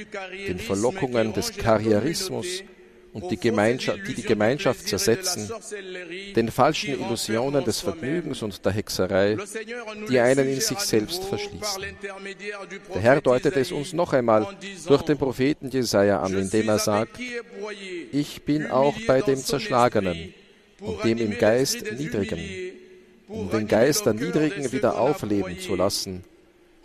den 0.47 0.59
Verlockungen 0.59 1.33
des 1.33 1.57
Karrierismus 1.57 2.63
und 3.13 3.30
die, 3.30 3.38
die 3.38 4.13
die 4.15 4.23
Gemeinschaft 4.23 4.88
zersetzen, 4.88 5.49
den 6.36 6.49
falschen 6.49 6.99
Illusionen 6.99 7.63
des 7.63 7.80
Vergnügens 7.80 8.41
und 8.41 8.65
der 8.65 8.71
Hexerei, 8.71 9.38
die 10.10 10.19
einen 10.19 10.47
in 10.47 10.60
sich 10.60 10.80
selbst 10.80 11.23
verschließen. 11.23 11.84
Der 12.93 13.02
Herr 13.02 13.21
deutet 13.21 13.56
es 13.56 13.71
uns 13.71 13.93
noch 13.93 14.13
einmal 14.13 14.47
durch 14.88 15.04
den 15.04 15.17
Propheten 15.17 15.69
Jesaja 15.69 16.21
an, 16.21 16.36
indem 16.38 16.69
er 16.69 16.80
sagt: 16.80 17.19
Ich 18.12 18.43
bin 18.43 18.71
auch 18.71 18.95
bei 19.06 19.21
dem 19.21 19.38
Zerschlagenen 19.38 20.34
und 20.82 21.04
dem 21.04 21.19
im 21.19 21.38
Geist 21.38 21.84
Niedrigen, 21.97 22.39
um 23.28 23.49
den 23.52 23.67
Geist 23.67 24.06
der 24.06 24.13
Niedrigen 24.13 24.71
wieder 24.71 24.99
aufleben 24.99 25.60
zu 25.60 25.76
lassen 25.76 26.23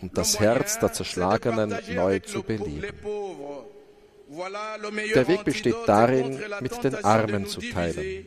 und 0.00 0.16
das 0.16 0.38
Herz 0.38 0.78
der 0.78 0.92
Zerschlagenen 0.92 1.74
neu 1.94 2.18
zu 2.20 2.42
beleben. 2.42 2.92
Der 4.28 5.28
Weg 5.28 5.44
besteht 5.44 5.76
darin, 5.86 6.38
mit 6.60 6.84
den 6.84 6.94
Armen 7.04 7.46
zu 7.46 7.60
teilen. 7.60 8.26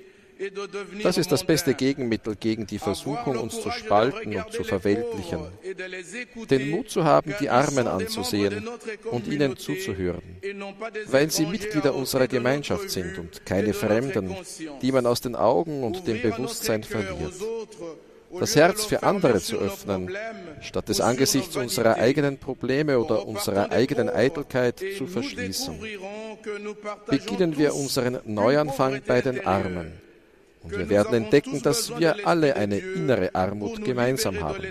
Das 1.04 1.20
ist 1.20 1.32
das 1.32 1.44
beste 1.44 1.76
Gegenmittel 1.76 2.36
gegen 2.36 2.66
die 2.66 2.80
Versuchung, 2.80 3.38
uns 3.38 3.62
zu 3.62 3.70
spalten 3.70 4.36
und 4.36 4.52
zu 4.52 4.64
verweltlichen. 4.64 5.46
Den 6.50 6.72
Mut 6.72 6.90
zu 6.90 7.04
haben, 7.04 7.36
die 7.40 7.50
Armen 7.50 7.88
anzusehen 7.88 8.68
und 9.12 9.28
ihnen 9.28 9.56
zuzuhören, 9.56 10.24
weil 11.06 11.30
sie 11.30 11.46
Mitglieder 11.46 11.94
unserer 11.94 12.28
Gemeinschaft 12.28 12.90
sind 12.90 13.20
und 13.20 13.46
keine 13.46 13.74
Fremden, 13.74 14.36
die 14.82 14.92
man 14.92 15.06
aus 15.06 15.22
den 15.22 15.36
Augen 15.36 15.84
und 15.84 16.08
dem 16.08 16.22
Bewusstsein 16.22 16.84
verliert 16.84 17.34
das 18.39 18.56
Herz 18.56 18.86
für 18.86 19.04
andere 19.04 19.39
zu 19.39 19.58
öffnen, 19.58 20.10
statt 20.62 20.89
es 20.89 21.02
angesichts 21.02 21.56
unserer 21.56 21.96
eigenen 21.96 22.38
Probleme 22.38 23.00
oder 23.00 23.28
unserer 23.28 23.72
eigenen 23.72 24.10
Eitelkeit 24.10 24.82
zu 24.98 25.08
verschließen. 25.08 25.80
Beginnen 27.08 27.58
wir 27.58 27.76
unseren 27.76 28.20
Neuanfang 28.26 29.02
bei 29.06 29.22
den 29.22 29.46
Armen 29.46 29.94
und 30.63 30.78
wir 30.78 30.89
werden 30.89 31.13
entdecken, 31.13 31.62
dass 31.62 31.97
wir 31.97 32.28
alle 32.28 32.56
eine 32.56 32.78
innere 32.78 33.34
Armut 33.34 33.84
gemeinsam 33.84 34.39
haben, 34.39 34.63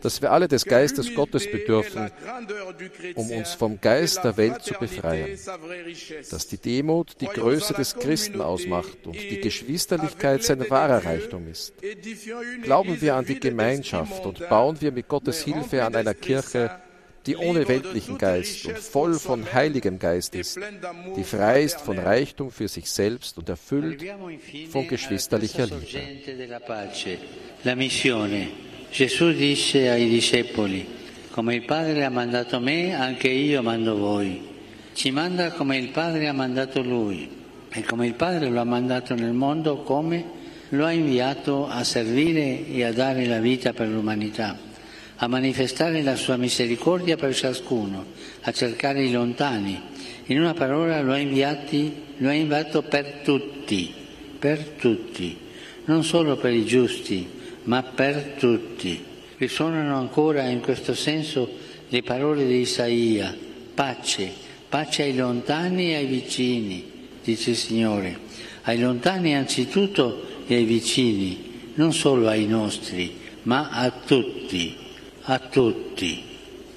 dass 0.00 0.20
wir 0.20 0.32
alle 0.32 0.48
des 0.48 0.64
Geistes 0.64 1.14
Gottes 1.14 1.50
bedürfen, 1.50 2.10
um 3.14 3.30
uns 3.30 3.54
vom 3.54 3.80
Geist 3.80 4.24
der 4.24 4.36
Welt 4.36 4.62
zu 4.62 4.74
befreien, 4.74 5.38
dass 6.30 6.48
die 6.48 6.58
Demut 6.58 7.20
die 7.20 7.26
Größe 7.26 7.74
des 7.74 7.94
Christen 7.94 8.40
ausmacht 8.40 9.06
und 9.06 9.14
die 9.14 9.40
Geschwisterlichkeit 9.40 10.42
sein 10.42 10.68
wahrer 10.68 11.04
Reichtum 11.04 11.48
ist. 11.48 11.74
Glauben 12.62 13.00
wir 13.00 13.14
an 13.14 13.24
die 13.24 13.38
Gemeinschaft 13.38 14.26
und 14.26 14.48
bauen 14.48 14.80
wir 14.80 14.90
mit 14.92 15.08
Gottes 15.08 15.42
Hilfe 15.44 15.84
an 15.84 15.94
einer 15.94 16.14
Kirche, 16.14 16.70
die 17.26 17.36
ohne 17.36 17.66
weltlichen 17.66 18.18
Geist 18.18 18.66
und 18.66 18.78
voll 18.78 19.14
von 19.14 19.52
Heiligem 19.52 19.98
Geist 19.98 20.34
ist, 20.34 20.58
die 21.16 21.24
frei 21.24 21.62
ist 21.62 21.80
von 21.80 21.98
Reichtum 21.98 22.50
für 22.50 22.68
sich 22.68 22.90
selbst 22.90 23.38
und 23.38 23.48
erfüllt 23.48 24.04
von 24.70 24.86
geschwisterlicher 24.86 25.66
Liebe. 25.66 26.02
Gesù 28.96 29.32
disse 29.32 29.90
ai 29.90 30.08
discepoli, 30.08 30.86
come 31.32 31.56
il 31.56 31.64
Padre 31.64 32.04
ha 32.04 32.10
mandato 32.10 32.60
me, 32.60 32.94
anche 32.94 33.26
io 33.26 33.60
mando 33.60 33.96
voi. 33.96 34.40
Ci 34.92 35.10
manda 35.10 35.50
come 35.50 35.78
il 35.78 35.88
Padre 35.88 36.28
ha 36.28 36.32
mandato 36.32 36.80
lui 36.80 37.28
e 37.70 37.82
come 37.82 38.06
il 38.06 38.14
Padre 38.14 38.50
lo 38.50 38.60
ha 38.60 38.64
mandato 38.64 39.16
nel 39.16 39.32
mondo, 39.32 39.82
come 39.82 40.24
lo 40.68 40.84
ha 40.84 40.92
inviato 40.92 41.66
a 41.66 41.82
servire 41.82 42.68
e 42.68 42.84
a 42.84 42.92
dare 42.92 43.26
la 43.26 43.40
vita 43.40 43.72
per 43.72 43.88
l'umanità 43.88 44.72
a 45.16 45.28
manifestare 45.28 46.02
la 46.02 46.16
sua 46.16 46.36
misericordia 46.36 47.16
per 47.16 47.34
ciascuno, 47.34 48.04
a 48.42 48.52
cercare 48.52 49.04
i 49.04 49.12
lontani. 49.12 49.80
In 50.26 50.40
una 50.40 50.54
parola 50.54 51.00
lo 51.02 51.12
ha, 51.12 51.18
inviati, 51.18 51.92
lo 52.18 52.28
ha 52.28 52.32
inviato 52.32 52.82
per 52.82 53.20
tutti, 53.22 53.92
per 54.38 54.58
tutti, 54.78 55.36
non 55.84 56.02
solo 56.02 56.36
per 56.36 56.52
i 56.52 56.64
giusti, 56.64 57.28
ma 57.64 57.82
per 57.82 58.34
tutti. 58.38 59.02
Risuonano 59.36 59.96
ancora 59.96 60.48
in 60.48 60.60
questo 60.60 60.94
senso 60.94 61.48
le 61.88 62.02
parole 62.02 62.46
di 62.46 62.60
Isaia, 62.60 63.36
pace, 63.74 64.32
pace 64.68 65.02
ai 65.02 65.14
lontani 65.14 65.92
e 65.92 65.96
ai 65.96 66.06
vicini, 66.06 66.84
dice 67.22 67.50
il 67.50 67.56
Signore, 67.56 68.18
ai 68.62 68.80
lontani 68.80 69.36
anzitutto 69.36 70.42
e 70.46 70.56
ai 70.56 70.64
vicini, 70.64 71.72
non 71.74 71.92
solo 71.92 72.28
ai 72.28 72.46
nostri, 72.46 73.20
ma 73.42 73.68
a 73.70 73.90
tutti 73.90 74.83
a 75.26 75.38
tutti. 75.38 76.22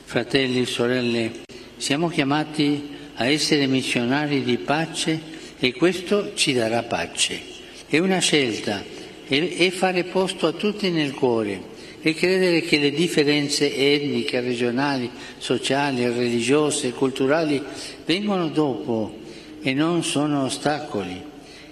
Fratelli 0.05 0.61
e 0.61 0.65
sorelle, 0.65 1.31
siamo 1.75 2.07
chiamati 2.07 2.95
a 3.15 3.27
essere 3.27 3.67
missionari 3.67 4.43
di 4.43 4.57
pace 4.57 5.19
e 5.59 5.73
questo 5.73 6.33
ci 6.35 6.53
darà 6.53 6.83
pace. 6.83 7.41
È 7.87 7.97
una 7.97 8.19
scelta, 8.19 8.81
è 9.27 9.69
fare 9.71 10.05
posto 10.05 10.47
a 10.47 10.53
tutti 10.53 10.89
nel 10.91 11.13
cuore 11.13 11.75
e 12.01 12.13
credere 12.13 12.61
che 12.61 12.77
le 12.77 12.91
differenze 12.91 13.75
etniche, 13.75 14.39
regionali, 14.39 15.09
sociali, 15.37 16.05
religiose, 16.05 16.93
culturali 16.93 17.61
vengono 18.05 18.47
dopo 18.47 19.19
e 19.61 19.73
non 19.73 20.03
sono 20.03 20.45
ostacoli, 20.45 21.21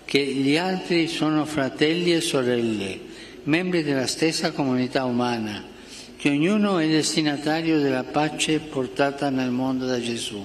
che 0.03 0.19
gli 0.19 0.57
altri 0.57 1.07
sono 1.07 1.45
fratelli 1.45 2.13
e 2.13 2.19
sorelle, 2.19 2.99
membri 3.43 3.81
della 3.81 4.07
stessa 4.07 4.51
comunità 4.51 5.05
umana 5.05 5.73
che 6.25 6.31
ognuno 6.31 6.79
è 6.79 6.88
destinatario 6.88 7.79
della 7.79 8.03
pace 8.03 8.57
portata 8.57 9.29
nel 9.29 9.51
mondo 9.51 9.85
da 9.85 10.01
Gesù 10.01 10.43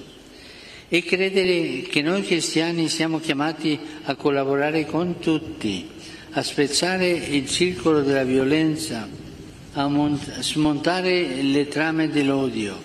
e 0.87 1.01
credere 1.01 1.81
che 1.89 2.03
noi 2.03 2.21
cristiani 2.21 2.87
siamo 2.87 3.19
chiamati 3.19 3.79
a 4.03 4.13
collaborare 4.13 4.85
con 4.85 5.17
tutti, 5.17 5.89
a 6.33 6.43
spezzare 6.43 7.09
il 7.09 7.49
circolo 7.49 8.03
della 8.03 8.23
violenza, 8.23 9.09
a 9.73 9.87
mont- 9.87 10.41
smontare 10.41 11.41
le 11.41 11.67
trame 11.67 12.09
dell'odio. 12.09 12.79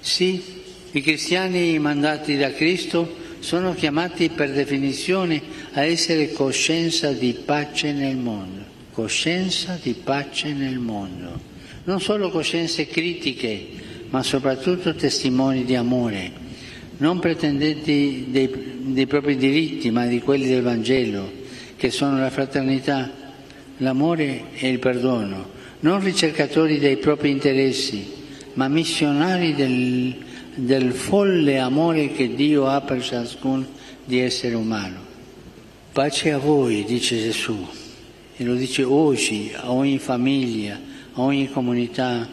Sì, 0.00 0.42
i 0.90 1.00
cristiani 1.00 1.78
mandati 1.78 2.36
da 2.36 2.52
Cristo 2.52 3.10
sono 3.38 3.72
chiamati 3.72 4.28
per 4.28 4.52
definizione 4.52 5.40
a 5.72 5.82
essere 5.82 6.30
coscienza 6.32 7.10
di 7.10 7.38
pace 7.42 7.92
nel 7.92 8.16
mondo, 8.16 8.66
coscienza 8.92 9.78
di 9.82 9.94
pace 9.94 10.52
nel 10.52 10.78
mondo 10.78 11.52
non 11.84 12.00
solo 12.00 12.30
coscienze 12.30 12.86
critiche, 12.86 13.66
ma 14.10 14.22
soprattutto 14.22 14.94
testimoni 14.94 15.64
di 15.64 15.74
amore, 15.74 16.32
non 16.98 17.18
pretendenti 17.18 18.26
dei, 18.28 18.50
dei 18.78 19.06
propri 19.06 19.36
diritti, 19.36 19.90
ma 19.90 20.06
di 20.06 20.20
quelli 20.20 20.46
del 20.46 20.62
Vangelo, 20.62 21.30
che 21.76 21.90
sono 21.90 22.18
la 22.18 22.30
fraternità, 22.30 23.10
l'amore 23.78 24.44
e 24.54 24.68
il 24.68 24.78
perdono, 24.78 25.50
non 25.80 26.02
ricercatori 26.02 26.78
dei 26.78 26.96
propri 26.96 27.30
interessi, 27.30 28.06
ma 28.54 28.68
missionari 28.68 29.54
del, 29.54 30.16
del 30.54 30.92
folle 30.92 31.58
amore 31.58 32.12
che 32.12 32.34
Dio 32.34 32.66
ha 32.66 32.80
per 32.80 33.02
ciascun 33.02 33.66
di 34.04 34.20
essere 34.20 34.54
umano. 34.54 35.12
Pace 35.92 36.32
a 36.32 36.38
voi, 36.38 36.84
dice 36.84 37.20
Gesù, 37.20 37.66
e 38.36 38.44
lo 38.44 38.54
dice 38.54 38.82
oggi 38.82 39.52
a 39.54 39.70
ogni 39.72 39.98
famiglia, 39.98 40.92
a 41.14 41.20
ogni 41.20 41.50
comunità, 41.50 42.28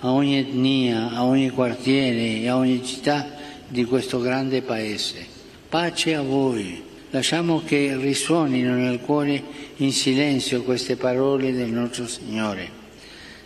a 0.00 0.12
ogni 0.12 0.38
etnia, 0.38 1.10
a 1.10 1.24
ogni 1.24 1.50
quartiere 1.50 2.40
e 2.40 2.48
a 2.48 2.56
ogni 2.56 2.84
città 2.84 3.26
di 3.68 3.84
questo 3.84 4.20
grande 4.20 4.62
paese. 4.62 5.26
Pace 5.68 6.14
a 6.14 6.22
voi. 6.22 6.82
Lasciamo 7.10 7.62
che 7.64 7.96
risuonino 7.96 8.74
nel 8.74 9.00
cuore 9.00 9.42
in 9.76 9.92
silenzio 9.92 10.62
queste 10.62 10.96
parole 10.96 11.52
del 11.52 11.70
nostro 11.70 12.06
Signore. 12.06 12.78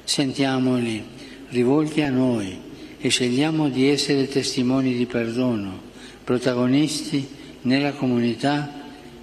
Sentiamoli 0.04 1.02
rivolti 1.48 2.02
a 2.02 2.10
noi 2.10 2.60
e 2.98 3.08
scegliamo 3.08 3.70
di 3.70 3.88
essere 3.88 4.28
testimoni 4.28 4.94
di 4.94 5.06
perdono, 5.06 5.80
protagonisti 6.24 7.26
nella 7.62 7.92
comunità, 7.92 8.70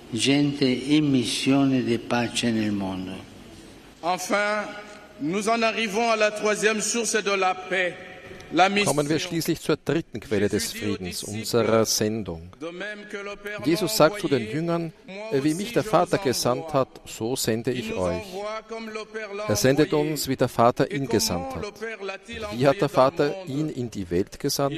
gente 0.10 0.66
in 0.66 1.06
missione 1.06 1.84
di 1.84 2.00
pace 2.00 2.50
nel 2.50 2.72
mondo. 2.72 3.30
Enfin, 4.02 4.66
Nous 5.22 5.50
en 5.50 5.62
arrivons 5.62 6.10
à 6.10 6.16
la 6.16 6.32
troisième 6.32 6.82
source 6.82 7.16
de 7.16 7.32
la 7.32 7.54
paix, 7.54 7.96
Kommen 8.86 9.10
wir 9.10 9.20
schließlich 9.20 9.62
zur 9.62 9.78
dritten 9.78 10.20
Quelle 10.20 10.50
des 10.50 10.74
Friedens, 10.74 11.24
unserer 11.24 11.86
Sendung. 11.86 12.50
Jesus 13.64 13.96
sagt 13.96 14.20
zu 14.20 14.28
den 14.28 14.50
Jüngern, 14.50 14.94
wie 15.32 15.54
mich 15.54 15.74
der 15.74 15.84
Vater 15.84 16.18
gesandt 16.18 16.74
hat, 16.74 16.90
so 17.06 17.36
sende 17.36 17.72
ich 17.72 17.94
euch. 17.94 18.24
Er 19.48 19.56
sendet 19.56 19.94
uns, 19.94 20.28
wie 20.28 20.36
der 20.36 20.50
Vater 20.50 20.92
ihn 20.92 21.08
gesandt 21.08 21.56
hat. 21.56 21.64
Wie 22.54 22.68
hat 22.68 22.82
der 22.82 22.90
Vater 22.90 23.46
ihn 23.48 23.70
in 23.70 23.90
die 23.90 24.10
Welt 24.10 24.40
gesandt? 24.40 24.78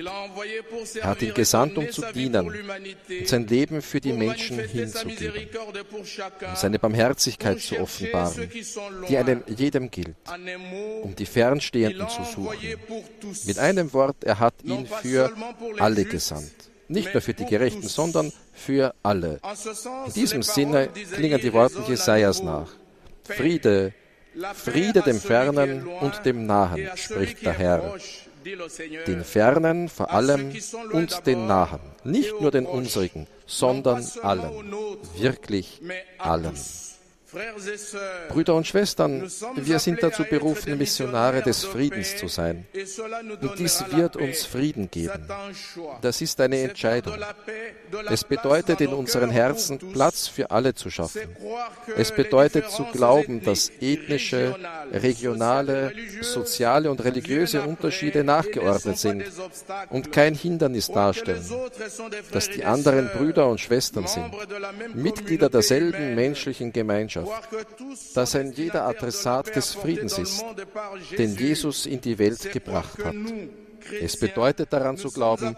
Er 0.96 1.08
hat 1.08 1.22
ihn 1.22 1.34
gesandt, 1.34 1.78
um 1.78 1.90
zu 1.90 2.04
dienen 2.14 2.48
und 2.48 3.28
sein 3.28 3.48
Leben 3.48 3.82
für 3.82 4.00
die 4.00 4.14
Menschen 4.14 4.60
hinzugeben, 4.60 5.48
um 5.94 6.56
seine 6.56 6.80
Barmherzigkeit 6.80 7.60
zu 7.60 7.80
offenbaren, 7.80 8.50
die 9.10 9.18
einem 9.18 9.44
jedem 9.48 9.90
gilt, 9.90 10.16
um 11.02 11.16
die 11.16 11.26
Fernstehenden 11.26 12.08
zu 12.10 12.24
suchen. 12.24 12.58
Mit 13.46 13.60
einem 13.63 13.93
Wort, 13.93 14.23
er 14.23 14.39
hat 14.39 14.56
ihn 14.63 14.86
für 14.86 15.32
alle 15.80 16.04
gesandt. 16.06 16.54
Nicht 16.89 17.13
nur 17.13 17.21
für 17.21 17.34
die 17.34 17.45
Gerechten, 17.45 17.88
sondern 17.88 18.32
für 18.54 18.93
alle. 19.02 19.39
In 20.08 20.13
diesem 20.13 20.43
Sinne 20.43 20.89
klingen 21.13 21.39
die 21.39 21.54
Worte 21.54 21.80
Jesajas 21.88 22.43
nach. 22.43 22.69
Friede, 23.23 23.93
Friede 24.54 25.02
dem 25.02 25.19
Fernen 25.19 25.88
und 25.88 26.26
dem 26.26 26.45
Nahen, 26.45 26.89
spricht 26.95 27.45
der 27.45 27.54
Herr. 27.54 27.95
Den 29.08 29.23
Fernen 29.23 29.88
vor 29.88 30.12
allem 30.12 30.54
und 30.91 31.26
den 31.26 31.47
Nahen. 31.47 31.80
Nicht 32.04 32.34
nur 32.41 32.52
den 32.52 32.65
unsrigen, 32.65 33.26
sondern 33.47 34.06
allen. 34.21 34.52
Wirklich 35.17 35.82
allen. 36.17 36.58
Brüder 38.30 38.56
und 38.56 38.67
Schwestern, 38.67 39.30
wir 39.56 39.80
sind 39.80 40.02
dazu 40.04 40.24
berufen, 40.24 40.78
Missionare 40.78 41.41
des 41.41 41.63
Friedens 41.63 42.17
zu 42.17 42.28
sein. 42.28 42.65
Und 43.41 43.60
dies 43.60 43.84
wird 43.91 44.15
uns 44.15 44.46
Frieden 44.46 44.89
geben. 44.89 45.28
Das 46.02 46.22
ist 46.22 46.39
eine 46.39 46.60
Entscheidung. 46.60 47.15
Es 48.10 48.24
bedeutet 48.24 48.82
in 48.82 48.89
unseren 48.89 49.32
Herzen 49.32 49.80
Platz 49.80 50.28
für 50.28 50.52
alle 50.52 50.74
zu 50.74 50.89
schaffen. 50.89 51.22
Es 51.98 52.12
bedeutet 52.12 52.69
zu 52.69 52.86
glauben, 52.91 53.43
dass 53.43 53.72
ethnische, 53.82 54.56
regionale, 54.91 55.93
soziale 56.22 56.91
und 56.91 57.04
religiöse 57.04 57.62
Unterschiede 57.62 58.24
nachgeordnet 58.24 58.98
sind 58.98 59.24
und 59.89 60.12
kein 60.12 60.36
Hindernis 60.36 60.88
darstellen, 60.88 61.43
dass 62.32 62.50
die 62.50 62.63
anderen 62.63 63.10
Brüder 63.10 63.48
und 63.48 63.60
Schwestern 63.60 64.08
sind, 64.08 64.32
Mitglieder 64.93 65.50
derselben 65.50 66.15
menschlichen 66.15 66.72
Gemeinschaft 66.72 67.23
dass 68.14 68.36
ein 68.36 68.52
jeder 68.54 68.86
Adressat 68.86 69.56
des 69.56 69.74
Friedens 69.74 70.18
ist, 70.18 70.44
den 71.18 71.36
Jesus 71.36 71.86
in 71.86 72.02
die 72.02 72.18
Welt 72.18 72.52
gebracht 72.52 73.04
hat. 73.04 73.16
Es 74.02 74.18
bedeutet 74.18 74.72
daran 74.72 74.98
zu 74.98 75.10
glauben, 75.12 75.58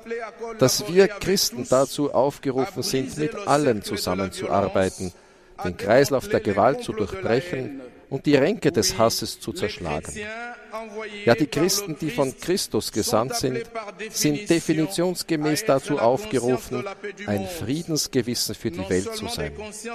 dass 0.58 0.88
wir 0.88 1.08
Christen 1.08 1.66
dazu 1.70 2.14
aufgerufen 2.14 2.84
sind, 2.84 3.18
mit 3.18 3.36
allen 3.48 3.84
zusammenzuarbeiten, 3.84 5.14
den 5.64 5.78
Kreislauf 5.78 6.28
der 6.28 6.40
Gewalt 6.40 6.84
zu 6.84 6.92
durchbrechen 6.92 7.82
und 8.10 8.26
die 8.26 8.36
Ränke 8.36 8.72
des 8.72 8.98
Hasses 8.98 9.40
zu 9.40 9.54
zerschlagen. 9.54 10.14
Ja, 11.26 11.36
die 11.36 11.48
Christen, 11.48 11.98
die 12.00 12.10
von 12.10 12.38
Christus 12.38 12.92
gesandt 12.92 13.36
sind, 13.36 13.64
sind 14.10 14.50
definitionsgemäß 14.50 15.66
dazu 15.66 16.00
aufgerufen, 16.00 16.84
ein 17.26 17.48
Friedensgewissen 17.48 18.56
für 18.56 18.72
die 18.72 18.90
Welt 18.90 19.16
zu 19.16 19.28
sein. 19.28 19.54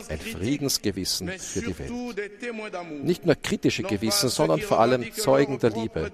Ein 0.08 0.18
Friedensgewissen 0.18 1.28
für 1.28 1.60
die 1.60 1.78
Welt. 1.78 1.92
Nicht 3.02 3.26
nur 3.26 3.34
kritische 3.34 3.82
Gewissen, 3.82 4.28
sondern 4.30 4.60
vor 4.60 4.80
allem 4.80 5.12
Zeugen 5.12 5.58
der 5.58 5.70
Liebe. 5.70 6.10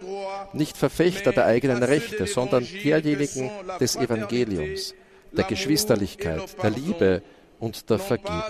Nicht 0.53 0.77
Verfechter 0.77 1.33
der 1.33 1.47
eigenen 1.47 1.83
Rechte, 1.83 2.27
sondern 2.27 2.67
derjenigen 2.83 3.51
des 3.81 3.97
Evangeliums, 3.97 4.95
der 5.33 5.45
Geschwisterlichkeit, 5.45 6.63
der 6.63 6.71
Liebe, 6.71 7.23
und 7.59 7.89
der 7.91 7.99
Vergebung. 7.99 8.43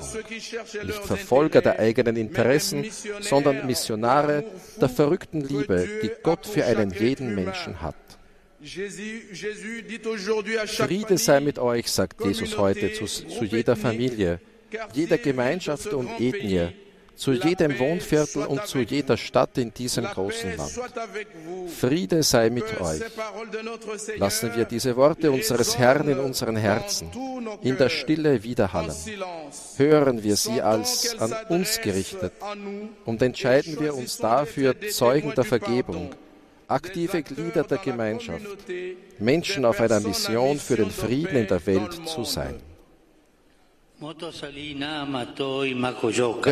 Nicht 0.84 1.04
Verfolger 1.04 1.60
der 1.60 1.78
eigenen 1.78 2.16
Interessen, 2.16 2.84
sondern 3.20 3.66
Missionare 3.66 4.44
der 4.80 4.88
verrückten 4.88 5.42
Liebe, 5.42 5.88
die 6.02 6.10
Gott 6.22 6.46
für 6.46 6.64
einen 6.64 6.90
jeden 6.90 7.34
Menschen 7.34 7.80
hat. 7.82 7.94
Friede 10.66 11.18
sei 11.18 11.40
mit 11.40 11.58
euch, 11.58 11.90
sagt 11.90 12.24
Jesus 12.24 12.58
heute 12.58 12.92
zu, 12.92 13.04
zu 13.06 13.44
jeder 13.44 13.76
Familie, 13.76 14.40
jeder 14.92 15.18
Gemeinschaft 15.18 15.92
und 15.92 16.08
Ethnie, 16.18 16.72
zu 17.16 17.32
jedem 17.32 17.78
Wohnviertel 17.78 18.44
und 18.44 18.66
zu 18.66 18.78
jeder 18.78 19.16
Stadt 19.16 19.56
in 19.58 19.72
diesem 19.72 20.04
großen 20.04 20.56
Land. 20.56 20.78
Friede 21.68 22.22
sei 22.22 22.50
mit 22.50 22.80
euch. 22.80 23.00
Lassen 24.16 24.54
wir 24.54 24.64
diese 24.66 24.96
Worte 24.96 25.30
unseres 25.30 25.78
Herrn 25.78 26.08
in 26.08 26.18
unseren 26.18 26.56
Herzen, 26.56 27.10
in 27.62 27.76
der 27.76 27.88
Stille 27.88 28.42
widerhallen. 28.42 28.94
Hören 29.76 30.22
wir 30.22 30.36
sie 30.36 30.60
als 30.60 31.18
an 31.18 31.34
uns 31.48 31.80
gerichtet 31.80 32.32
und 33.04 33.22
entscheiden 33.22 33.80
wir 33.80 33.94
uns 33.94 34.18
dafür, 34.18 34.74
Zeugen 34.90 35.34
der 35.34 35.44
Vergebung, 35.44 36.10
aktive 36.68 37.22
Glieder 37.22 37.64
der 37.64 37.78
Gemeinschaft, 37.78 38.46
Menschen 39.18 39.64
auf 39.64 39.80
einer 39.80 40.00
Mission 40.00 40.58
für 40.58 40.76
den 40.76 40.90
Frieden 40.90 41.36
in 41.36 41.46
der 41.46 41.64
Welt 41.66 42.06
zu 42.06 42.24
sein. 42.24 42.60
Wer 43.98 44.10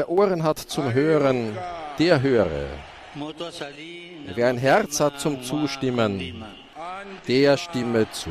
Ohren 0.08 0.42
hat 0.42 0.58
zum 0.58 0.94
Hören, 0.94 1.54
der 1.98 2.22
höre. 2.22 2.68
Wer 4.34 4.48
ein 4.48 4.56
Herz 4.56 5.00
hat 5.00 5.20
zum 5.20 5.42
Zustimmen, 5.42 6.42
der 7.28 7.58
stimme 7.58 8.10
zu. 8.10 8.30